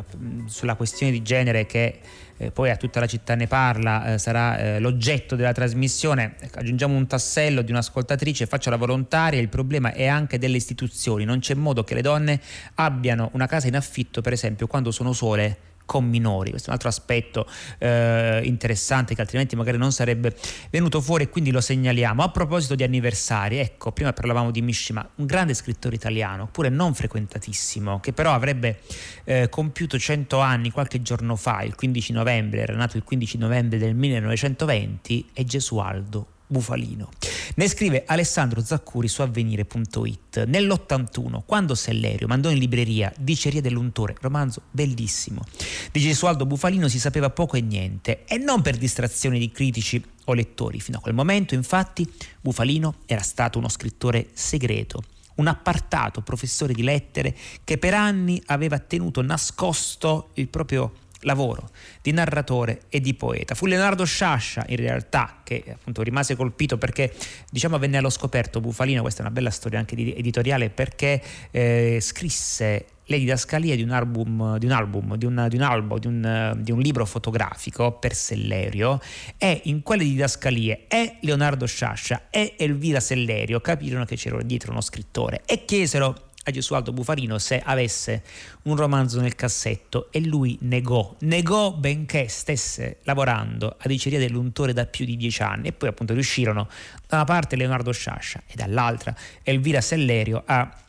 sulla 0.46 0.76
questione 0.76 1.10
di 1.10 1.22
genere 1.22 1.66
che 1.66 1.98
eh, 2.38 2.50
poi 2.50 2.70
a 2.70 2.76
tutta 2.76 3.00
la 3.00 3.06
città 3.06 3.34
ne 3.34 3.46
parla, 3.46 4.14
eh, 4.14 4.18
sarà 4.18 4.58
eh, 4.58 4.78
l'oggetto 4.78 5.36
della 5.36 5.52
trasmissione. 5.52 6.36
Aggiungiamo 6.54 6.96
un 6.96 7.06
tassello 7.06 7.62
di 7.62 7.70
un'ascoltatrice, 7.70 8.46
faccio 8.46 8.70
la 8.70 8.76
volontaria, 8.76 9.40
il 9.40 9.48
problema 9.48 9.92
è 9.92 10.06
anche 10.06 10.38
delle 10.38 10.56
istituzioni, 10.56 11.24
non 11.24 11.40
c'è 11.40 11.54
modo 11.54 11.84
che 11.84 11.94
le 11.94 12.02
donne 12.02 12.40
abbiano 12.74 13.30
una 13.32 13.46
casa 13.46 13.66
in 13.66 13.76
affitto, 13.76 14.20
per 14.22 14.32
esempio, 14.32 14.66
quando 14.66 14.90
sono 14.90 15.12
sole 15.12 15.58
con 15.88 16.06
minori. 16.06 16.50
Questo 16.50 16.66
è 16.66 16.70
un 16.70 16.74
altro 16.74 16.90
aspetto 16.90 17.46
eh, 17.78 18.42
interessante 18.44 19.14
che 19.14 19.22
altrimenti 19.22 19.56
magari 19.56 19.78
non 19.78 19.90
sarebbe 19.90 20.36
venuto 20.68 21.00
fuori 21.00 21.24
e 21.24 21.28
quindi 21.30 21.50
lo 21.50 21.62
segnaliamo. 21.62 22.22
A 22.22 22.28
proposito 22.28 22.74
di 22.74 22.82
anniversari, 22.82 23.56
ecco, 23.56 23.90
prima 23.92 24.12
parlavamo 24.12 24.50
di 24.50 24.60
Mishima, 24.60 25.08
un 25.14 25.24
grande 25.24 25.54
scrittore 25.54 25.94
italiano, 25.94 26.46
pure 26.52 26.68
non 26.68 26.94
frequentatissimo, 26.94 28.00
che 28.00 28.12
però 28.12 28.34
avrebbe 28.34 28.80
eh, 29.24 29.48
compiuto 29.48 29.98
100 29.98 30.38
anni 30.40 30.70
qualche 30.70 31.00
giorno 31.00 31.36
fa, 31.36 31.62
il 31.62 31.74
15 31.74 32.12
novembre, 32.12 32.60
era 32.60 32.74
nato 32.74 32.98
il 32.98 33.02
15 33.02 33.38
novembre 33.38 33.78
del 33.78 33.94
1920, 33.94 35.30
è 35.32 35.42
Gesualdo 35.44 36.36
Bufalino. 36.48 37.10
Ne 37.54 37.68
scrive 37.68 38.04
Alessandro 38.06 38.62
Zaccuri 38.62 39.06
su 39.06 39.22
avvenire.it. 39.22 40.44
Nell'81, 40.44 41.42
quando 41.46 41.74
Sellerio 41.74 42.26
mandò 42.26 42.50
in 42.50 42.58
libreria 42.58 43.12
Diceria 43.16 43.60
dell'untore, 43.60 44.16
romanzo 44.20 44.62
bellissimo, 44.70 45.44
di 45.92 46.00
Gesualdo 46.00 46.46
Bufalino 46.46 46.88
si 46.88 46.98
sapeva 46.98 47.30
poco 47.30 47.56
e 47.56 47.60
niente, 47.60 48.24
e 48.24 48.38
non 48.38 48.62
per 48.62 48.76
distrazione 48.76 49.38
di 49.38 49.50
critici 49.50 50.02
o 50.24 50.32
lettori. 50.32 50.80
Fino 50.80 50.98
a 50.98 51.00
quel 51.00 51.14
momento, 51.14 51.54
infatti, 51.54 52.10
Bufalino 52.40 52.96
era 53.06 53.22
stato 53.22 53.58
uno 53.58 53.68
scrittore 53.68 54.28
segreto 54.32 55.02
un 55.38 55.46
appartato 55.46 56.20
professore 56.20 56.74
di 56.74 56.82
lettere 56.82 57.32
che 57.64 57.78
per 57.78 57.94
anni 57.94 58.42
aveva 58.46 58.78
tenuto 58.80 59.22
nascosto 59.22 60.30
il 60.34 60.48
proprio 60.48 60.92
lavoro 61.20 61.70
di 62.02 62.12
narratore 62.12 62.82
e 62.88 63.00
di 63.00 63.14
poeta. 63.14 63.54
Fu 63.54 63.66
Leonardo 63.66 64.04
Sciascia 64.04 64.64
in 64.68 64.76
realtà 64.76 65.40
che 65.42 65.64
appunto 65.72 66.02
rimase 66.02 66.36
colpito 66.36 66.78
perché 66.78 67.12
diciamo 67.50 67.78
venne 67.78 67.98
allo 67.98 68.10
scoperto 68.10 68.60
Bufalino, 68.60 69.02
questa 69.02 69.20
è 69.20 69.24
una 69.24 69.34
bella 69.34 69.50
storia 69.50 69.78
anche 69.78 69.94
editoriale 69.94 70.70
perché 70.70 71.22
eh, 71.50 71.98
scrisse 72.00 72.86
le 73.08 73.18
didascalie 73.18 73.74
di 73.74 73.82
un 73.82 73.90
album, 73.90 74.58
di 74.58 74.66
un, 74.66 74.72
album, 74.72 75.16
di 75.16 75.24
un, 75.24 75.46
di 75.48 75.56
un, 75.56 75.62
albo, 75.62 75.98
di 75.98 76.06
un, 76.06 76.58
di 76.60 76.70
un 76.70 76.78
libro 76.78 77.06
fotografico 77.06 77.92
per 77.92 78.14
Sellerio 78.14 79.00
e 79.38 79.62
in 79.64 79.82
quelle 79.82 80.04
didascalie 80.04 80.86
e 80.88 81.16
Leonardo 81.22 81.66
Sciascia 81.66 82.24
e 82.30 82.54
Elvira 82.58 83.00
Sellerio 83.00 83.60
capirono 83.60 84.04
che 84.04 84.16
c'era 84.16 84.40
dietro 84.42 84.72
uno 84.72 84.82
scrittore 84.82 85.42
e 85.46 85.64
chiesero 85.64 86.27
a 86.48 86.50
Gesualdo 86.50 86.92
Bufarino 86.92 87.38
se 87.38 87.60
avesse 87.62 88.22
un 88.62 88.76
romanzo 88.76 89.20
nel 89.20 89.34
cassetto 89.34 90.08
e 90.10 90.20
lui 90.24 90.56
negò, 90.62 91.14
negò 91.20 91.72
benché 91.72 92.28
stesse 92.28 92.98
lavorando 93.02 93.76
a 93.78 93.86
Diceria 93.86 94.18
dell'Untore 94.18 94.72
da 94.72 94.86
più 94.86 95.04
di 95.04 95.16
dieci 95.16 95.42
anni 95.42 95.68
e 95.68 95.72
poi 95.72 95.90
appunto 95.90 96.14
riuscirono 96.14 96.68
da 97.06 97.16
una 97.16 97.24
parte 97.24 97.56
Leonardo 97.56 97.92
Sciascia 97.92 98.42
e 98.46 98.54
dall'altra 98.56 99.14
Elvira 99.42 99.80
Sellerio 99.80 100.42
a 100.44 100.82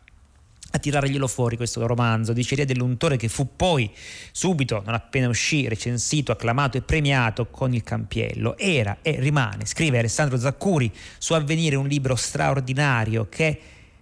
a 0.71 0.77
tirarglielo 0.77 1.25
fuori 1.27 1.57
questo 1.57 1.83
romanzo, 1.87 2.31
Diceria 2.31 2.63
dell'untore 2.63 3.17
che 3.17 3.27
fu 3.27 3.55
poi 3.55 3.89
subito, 4.31 4.83
non 4.85 4.93
appena 4.93 5.27
uscì, 5.27 5.67
recensito, 5.67 6.31
acclamato 6.31 6.77
e 6.77 6.81
premiato 6.81 7.47
con 7.47 7.73
il 7.73 7.81
campiello. 7.81 8.55
Era 8.55 8.99
e 9.01 9.19
rimane, 9.19 9.65
scrive 9.65 9.97
Alessandro 9.97 10.37
Zaccuri, 10.37 10.91
su 11.17 11.33
Avvenire 11.33 11.75
un 11.75 11.87
libro 11.87 12.13
straordinario 12.15 13.27
che 13.29 13.59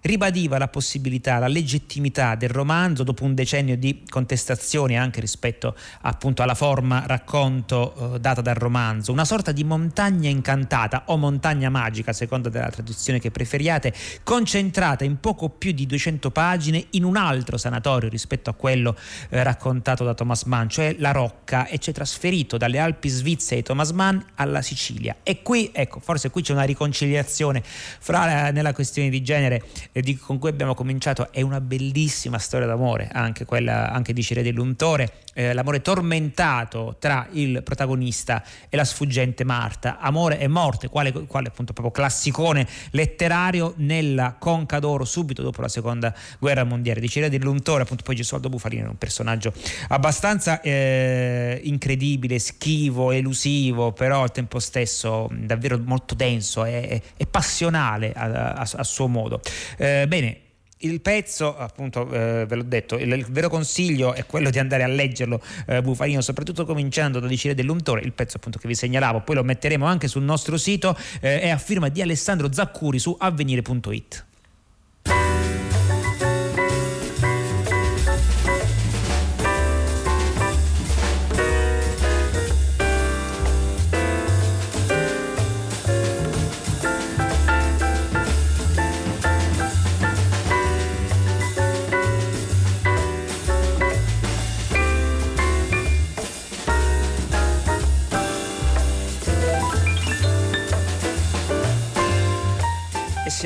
ribadiva 0.07 0.57
la 0.57 0.69
possibilità, 0.69 1.37
la 1.37 1.47
legittimità 1.47 2.35
del 2.35 2.49
romanzo 2.49 3.03
dopo 3.03 3.25
un 3.25 3.35
decennio 3.35 3.77
di 3.77 4.03
contestazioni 4.09 4.97
anche 4.97 5.19
rispetto 5.19 5.75
appunto 6.01 6.41
alla 6.41 6.55
forma 6.55 7.03
racconto 7.05 8.15
eh, 8.15 8.19
data 8.19 8.41
dal 8.41 8.55
romanzo, 8.55 9.11
una 9.11 9.25
sorta 9.25 9.51
di 9.51 9.63
montagna 9.65 10.29
incantata 10.29 11.03
o 11.07 11.17
montagna 11.17 11.69
magica, 11.69 12.11
a 12.11 12.13
seconda 12.13 12.49
della 12.49 12.69
traduzione 12.69 13.19
che 13.19 13.31
preferiate, 13.31 13.93
concentrata 14.23 15.03
in 15.03 15.19
poco 15.19 15.49
più 15.49 15.73
di 15.73 15.85
200 15.85 16.31
pagine 16.31 16.85
in 16.91 17.03
un 17.03 17.17
altro 17.17 17.57
sanatorio 17.57 18.09
rispetto 18.09 18.49
a 18.49 18.53
quello 18.53 18.95
eh, 19.29 19.43
raccontato 19.43 20.05
da 20.05 20.13
Thomas 20.13 20.43
Mann, 20.43 20.69
cioè 20.69 20.95
la 20.99 21.11
Rocca, 21.11 21.67
e 21.67 21.79
ci 21.79 21.89
è 21.89 21.93
trasferito 21.93 22.57
dalle 22.57 22.79
Alpi 22.79 23.09
svizzere 23.09 23.57
di 23.57 23.63
Thomas 23.63 23.91
Mann 23.91 24.17
alla 24.35 24.61
Sicilia. 24.61 25.17
E 25.23 25.41
qui, 25.41 25.69
ecco, 25.73 25.99
forse 25.99 26.29
qui 26.29 26.41
c'è 26.41 26.53
una 26.53 26.63
riconciliazione 26.63 27.61
fra, 27.63 28.47
eh, 28.47 28.51
nella 28.51 28.71
questione 28.71 29.09
di 29.09 29.21
genere 29.21 29.63
di, 30.01 30.17
con 30.17 30.37
cui 30.39 30.49
abbiamo 30.49 30.73
cominciato 30.73 31.31
è 31.31 31.41
una 31.41 31.61
bellissima 31.61 32.37
storia 32.37 32.67
d'amore, 32.67 33.09
anche 33.11 33.45
quella 33.45 33.91
anche 33.91 34.13
di 34.13 34.21
Cire 34.21 34.43
dell'Untore, 34.43 35.11
eh, 35.37 35.53
l'amore 35.53 35.81
tormentato 35.81 36.95
tra 36.97 37.27
il 37.33 37.61
protagonista 37.61 38.43
e 38.69 38.75
la 38.75 38.83
sfuggente 38.83 39.43
Marta, 39.43 39.99
amore 39.99 40.39
e 40.39 40.47
morte, 40.47 40.89
quale, 40.89 41.11
quale 41.11 41.49
appunto 41.49 41.73
proprio 41.73 41.93
classicone 41.93 42.67
letterario 42.89 43.75
nella 43.77 44.35
Conca 44.39 44.79
d'Oro 44.79 45.05
subito 45.05 45.43
dopo 45.43 45.61
la 45.61 45.67
seconda 45.67 46.11
guerra 46.39 46.63
mondiale. 46.63 46.99
Di 46.99 47.07
Cire 47.07 47.29
dell'Untore, 47.29 47.83
appunto 47.83 48.01
poi 48.03 48.15
Gesualdo 48.15 48.49
Bufalino 48.49 48.85
è 48.85 48.89
un 48.89 48.97
personaggio 48.97 49.53
abbastanza 49.89 50.59
eh, 50.61 51.61
incredibile, 51.65 52.39
schivo, 52.39 53.11
elusivo, 53.11 53.91
però 53.91 54.23
al 54.23 54.31
tempo 54.31 54.57
stesso 54.57 55.29
davvero 55.31 55.79
molto 55.85 56.15
denso 56.15 56.65
e, 56.65 56.99
e 57.15 57.25
passionale 57.27 58.11
a, 58.11 58.53
a, 58.53 58.67
a 58.71 58.83
suo 58.83 59.07
modo. 59.07 59.39
Eh, 59.77 60.05
bene, 60.07 60.45
il 60.79 61.01
pezzo, 61.01 61.57
appunto, 61.57 62.11
eh, 62.11 62.45
ve 62.45 62.55
l'ho 62.55 62.63
detto, 62.63 62.97
il, 62.97 63.11
il, 63.11 63.25
vero 63.29 63.49
consiglio 63.49 64.13
è 64.13 64.25
quello 64.25 64.49
di 64.49 64.59
andare 64.59 64.83
a 64.83 64.87
leggerlo, 64.87 65.41
eh, 65.65 65.81
Bufarino, 65.81 66.21
soprattutto 66.21 66.65
cominciando 66.65 67.19
da 67.19 67.27
Dicire 67.27 67.55
dell'Untore, 67.55 68.01
il 68.01 68.13
pezzo 68.13 68.37
appunto 68.37 68.59
che 68.59 68.67
vi 68.67 68.75
segnalavo, 68.75 69.21
poi 69.21 69.35
lo 69.35 69.43
metteremo 69.43 69.85
anche 69.85 70.07
sul 70.07 70.23
nostro 70.23 70.57
sito, 70.57 70.95
eh, 71.21 71.41
è 71.41 71.49
a 71.49 71.57
firma 71.57 71.89
di 71.89 72.01
Alessandro 72.01 72.51
Zaccuri 72.51 72.99
su 72.99 73.15
avvenire.it. 73.17 74.26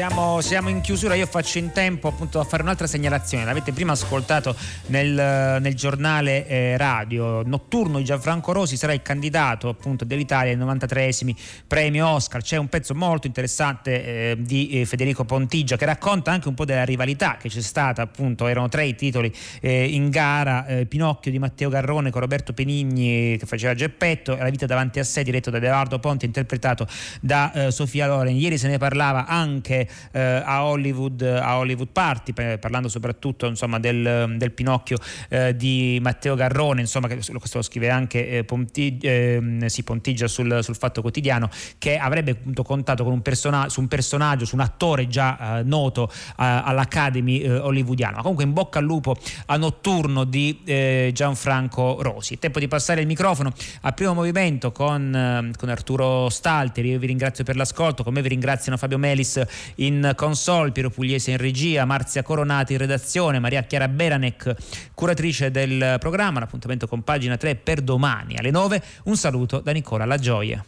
siamo, 0.02 0.42
siamo, 0.42 0.70
in 0.70 0.82
chiusura, 0.82 1.14
io 1.14 1.28
faccio 1.28 1.60
in 1.60 1.72
tempo 1.74 2.08
appunto 2.08 2.40
a 2.40 2.44
fare 2.44 2.64
un'altra 2.64 2.88
segnalazione. 2.88 3.46
L'avete 3.46 3.72
prima 3.72 3.92
ascoltato 3.92 4.56
nel, 4.88 5.60
nel 5.62 5.76
giornale 5.76 6.48
eh, 6.48 6.76
radio 6.76 7.44
notturno 7.44 8.00
di 8.00 8.04
Gianfranco 8.04 8.52
Rosi, 8.52 8.78
sarà 8.78 8.94
il 8.94 9.04
candidato 9.04 9.70
appunto 9.70 10.04
dell'Italia 10.04 10.54
ai 10.54 10.58
93esimi 10.58 11.36
premi 11.68 12.02
Oscar. 12.02 12.42
C'è 12.42 12.58
un 12.58 12.68
pezzo 12.68 12.96
molto 12.96 13.28
interessante 13.28 14.04
eh, 14.32 14.38
di 14.40 14.70
eh, 14.72 14.86
Federico 14.86 15.24
Pontigia 15.24 15.78
che 15.78 15.86
racconta 15.86 16.32
anche 16.32 16.48
un 16.48 16.56
po' 16.56 16.66
della 16.66 16.84
rivalità 16.84 17.38
che 17.40 17.50
c'è 17.50 17.62
stata, 17.62 18.02
appunto, 18.02 18.48
erano 18.48 18.70
tre 18.70 18.86
i 18.86 18.96
titoli 18.96 19.32
eh, 19.60 19.86
in 19.86 20.10
gara, 20.10 20.66
eh, 20.66 20.88
Pinocchio 20.88 21.30
di 21.30 21.38
Matteo 21.38 21.70
Garrone 21.70 22.10
con 22.10 22.22
Roberto 22.22 22.54
Penigni 22.54 23.38
che 23.38 23.46
faceva 23.46 23.76
Geppetto, 23.76 24.36
La 24.36 24.50
vita 24.50 24.66
davanti 24.66 24.98
a 24.98 25.04
sé 25.04 25.22
diretto 25.22 25.52
da 25.52 25.58
Edoardo 25.58 26.00
Ponte 26.00 26.26
interpretato 26.26 26.88
da 27.20 27.52
eh, 27.52 27.72
Sofia 27.72 28.08
Loren. 28.08 28.36
Ieri 28.36 28.58
se 28.58 28.68
ne 28.68 28.80
parlava 28.80 29.28
anche 29.28 29.90
eh, 30.12 30.20
a, 30.20 30.66
Hollywood, 30.66 31.22
a, 31.22 31.58
Hollywood, 31.58 31.90
Party, 31.92 32.34
parlando 32.34 32.88
soprattutto 32.88 33.48
insomma, 33.48 33.80
del, 33.80 34.36
del, 34.38 34.52
Pinocchio 34.52 34.98
eh, 35.30 35.56
di 35.56 36.00
Matteo 36.02 36.36
Garrone, 36.36 36.82
insomma, 36.82 37.08
questo 37.08 37.58
lo 37.58 37.64
scrive 37.64 37.90
anche 37.90 38.28
eh, 38.28 38.44
Ponti, 38.44 38.98
ehm, 39.02 39.66
si 39.66 39.84
Pontigia 39.84 40.28
sul, 40.28 40.60
sul, 40.62 40.76
Fatto 40.76 41.02
Quotidiano, 41.02 41.50
che 41.78 41.98
avrebbe 41.98 42.32
appunto 42.32 42.64
contato 42.64 43.04
con 43.04 43.14
un 43.14 43.22
su 43.68 43.80
un 43.80 43.88
personaggio, 43.88 44.46
su 44.46 44.56
un 44.56 44.62
attore 44.62 45.08
già 45.08 45.60
eh, 45.60 45.64
noto 45.64 46.12
all'Academy 46.36 47.40
eh, 47.40 47.58
hollywoodiano. 47.58 48.16
Ma 48.16 48.22
comunque 48.22 48.44
in 48.44 48.54
bocca 48.54 48.80
al 48.80 48.86
lupo 48.86 49.16
a 49.48 49.58
notturno 49.58 50.24
di 50.24 50.62
eh, 50.66 51.12
Gianfranco 51.14 52.02
Rosi. 52.02 52.40
Tempo 52.40 52.60
di 52.60 52.68
passare 52.68 53.02
il 53.02 53.08
microfono 53.08 53.54
al 53.82 53.94
primo 53.94 54.14
movimento 54.14 54.72
con, 54.72 55.54
con 55.58 55.70
Arturo 55.70 56.30
Stalteri. 56.30 56.90
Io 56.90 57.00
vi 57.00 57.08
ringrazio 57.08 57.44
per 57.44 57.56
l'ascolto, 57.56 58.04
come 58.04 58.22
vi 58.22 58.30
ringraziano 58.30 58.78
Fabio 58.78 58.98
Melis 58.98 59.42
in 59.76 60.14
console, 60.16 60.72
Piero 60.72 60.90
Pugliese 60.90 61.32
in 61.32 61.38
regia, 61.38 61.86
Marzia 61.86 62.24
Coronati 62.24 62.74
in 62.74 62.80
redazione, 62.80 63.40
Maria 63.40 63.64
Chiara 63.64 63.88
Beranec, 63.88 64.56
curatrice 64.94 65.52
del 65.52 65.98
programma. 66.00 66.40
L'appuntamento 66.40 66.88
con 66.88 67.04
pagina 67.04 67.38
3 67.38 67.56
per 67.56 67.82
domani 67.82 68.36
alle 68.38 68.52
9. 68.52 68.84
Un 69.06 69.16
saluto 69.16 69.60
da 69.60 69.72
Nicola 69.72 70.06
La 70.06 70.18
Gioia. 70.18 70.64